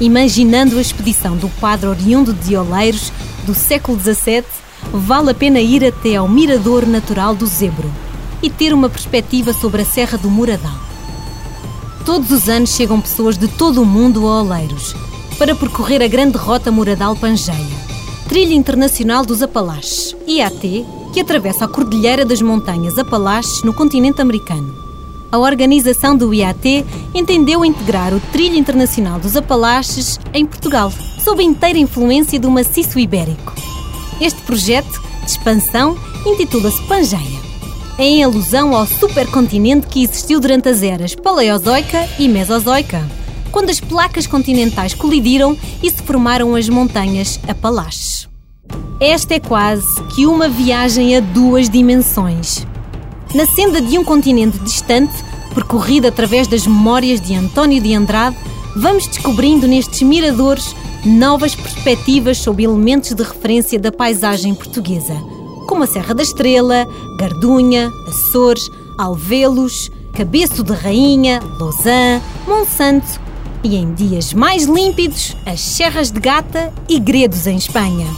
Imaginando 0.00 0.78
a 0.78 0.80
expedição 0.80 1.36
do 1.36 1.48
padre 1.60 1.88
oriundo 1.88 2.32
de 2.32 2.56
Oleiros 2.56 3.12
do 3.44 3.54
século 3.54 3.98
XVII, 3.98 4.44
vale 4.92 5.30
a 5.30 5.34
pena 5.34 5.60
ir 5.60 5.84
até 5.84 6.16
ao 6.16 6.28
Mirador 6.28 6.86
Natural 6.86 7.34
do 7.34 7.46
Zebro 7.46 7.90
e 8.42 8.50
ter 8.50 8.72
uma 8.72 8.88
perspectiva 8.88 9.52
sobre 9.52 9.82
a 9.82 9.84
Serra 9.84 10.18
do 10.18 10.30
Muradal. 10.30 10.78
Todos 12.04 12.30
os 12.30 12.48
anos 12.48 12.70
chegam 12.70 13.00
pessoas 13.00 13.36
de 13.36 13.48
todo 13.48 13.82
o 13.82 13.86
mundo 13.86 14.26
a 14.26 14.42
Oleiros 14.42 14.94
para 15.38 15.54
percorrer 15.54 16.02
a 16.02 16.08
grande 16.08 16.36
rota 16.36 16.70
Muradal 16.70 17.14
Pangeia, 17.16 17.56
trilha 18.28 18.54
internacional 18.54 19.24
dos 19.24 19.42
Apalaches, 19.42 20.16
IAT, 20.26 20.84
que 21.12 21.20
atravessa 21.20 21.64
a 21.64 21.68
Cordilheira 21.68 22.24
das 22.24 22.40
Montanhas 22.40 22.98
Apalaches 22.98 23.62
no 23.62 23.72
continente 23.72 24.20
americano. 24.20 24.74
A 25.30 25.38
organização 25.38 26.16
do 26.16 26.32
IAT 26.32 26.84
entendeu 27.14 27.64
integrar 27.64 28.14
o 28.14 28.20
Trilho 28.32 28.56
Internacional 28.56 29.18
dos 29.18 29.36
Apalaches 29.36 30.18
em 30.32 30.46
Portugal, 30.46 30.92
sob 31.22 31.42
a 31.42 31.44
inteira 31.44 31.78
influência 31.78 32.40
do 32.40 32.50
maciço 32.50 32.98
ibérico. 32.98 33.54
Este 34.20 34.40
projeto 34.42 35.00
de 35.22 35.30
expansão 35.30 35.96
intitula-se 36.24 36.82
Pangeia, 36.84 37.40
em 37.98 38.24
alusão 38.24 38.74
ao 38.74 38.86
supercontinente 38.86 39.86
que 39.86 40.02
existiu 40.02 40.40
durante 40.40 40.68
as 40.68 40.82
eras 40.82 41.14
Paleozoica 41.14 42.08
e 42.18 42.26
Mesozoica, 42.26 43.06
quando 43.50 43.70
as 43.70 43.80
placas 43.80 44.26
continentais 44.26 44.94
colidiram 44.94 45.56
e 45.82 45.90
se 45.90 46.02
formaram 46.02 46.54
as 46.54 46.68
montanhas 46.68 47.38
Apalaches. 47.48 48.27
Esta 49.00 49.34
é 49.34 49.40
quase 49.40 50.02
que 50.06 50.26
uma 50.26 50.48
viagem 50.48 51.16
a 51.16 51.20
duas 51.20 51.70
dimensões. 51.70 52.66
Na 53.32 53.46
senda 53.46 53.80
de 53.80 53.96
um 53.96 54.02
continente 54.02 54.58
distante, 54.58 55.14
percorrida 55.54 56.08
através 56.08 56.48
das 56.48 56.66
memórias 56.66 57.20
de 57.20 57.32
António 57.32 57.80
de 57.80 57.94
Andrade, 57.94 58.36
vamos 58.74 59.06
descobrindo 59.06 59.68
nestes 59.68 60.02
miradores 60.02 60.74
novas 61.04 61.54
perspectivas 61.54 62.38
sobre 62.38 62.64
elementos 62.64 63.14
de 63.14 63.22
referência 63.22 63.78
da 63.78 63.92
paisagem 63.92 64.52
portuguesa, 64.52 65.14
como 65.68 65.84
a 65.84 65.86
Serra 65.86 66.12
da 66.12 66.24
Estrela, 66.24 66.84
Gardunha, 67.20 67.92
Açores, 68.08 68.68
Alvelos, 68.98 69.92
Cabeço 70.12 70.64
de 70.64 70.72
Rainha, 70.72 71.38
Lausanne, 71.60 72.20
Monsanto 72.48 73.20
e, 73.62 73.76
em 73.76 73.94
dias 73.94 74.34
mais 74.34 74.64
límpidos, 74.64 75.36
as 75.46 75.60
Serras 75.60 76.10
de 76.10 76.18
Gata 76.18 76.72
e 76.88 76.98
Gredos 76.98 77.46
em 77.46 77.56
Espanha. 77.56 78.08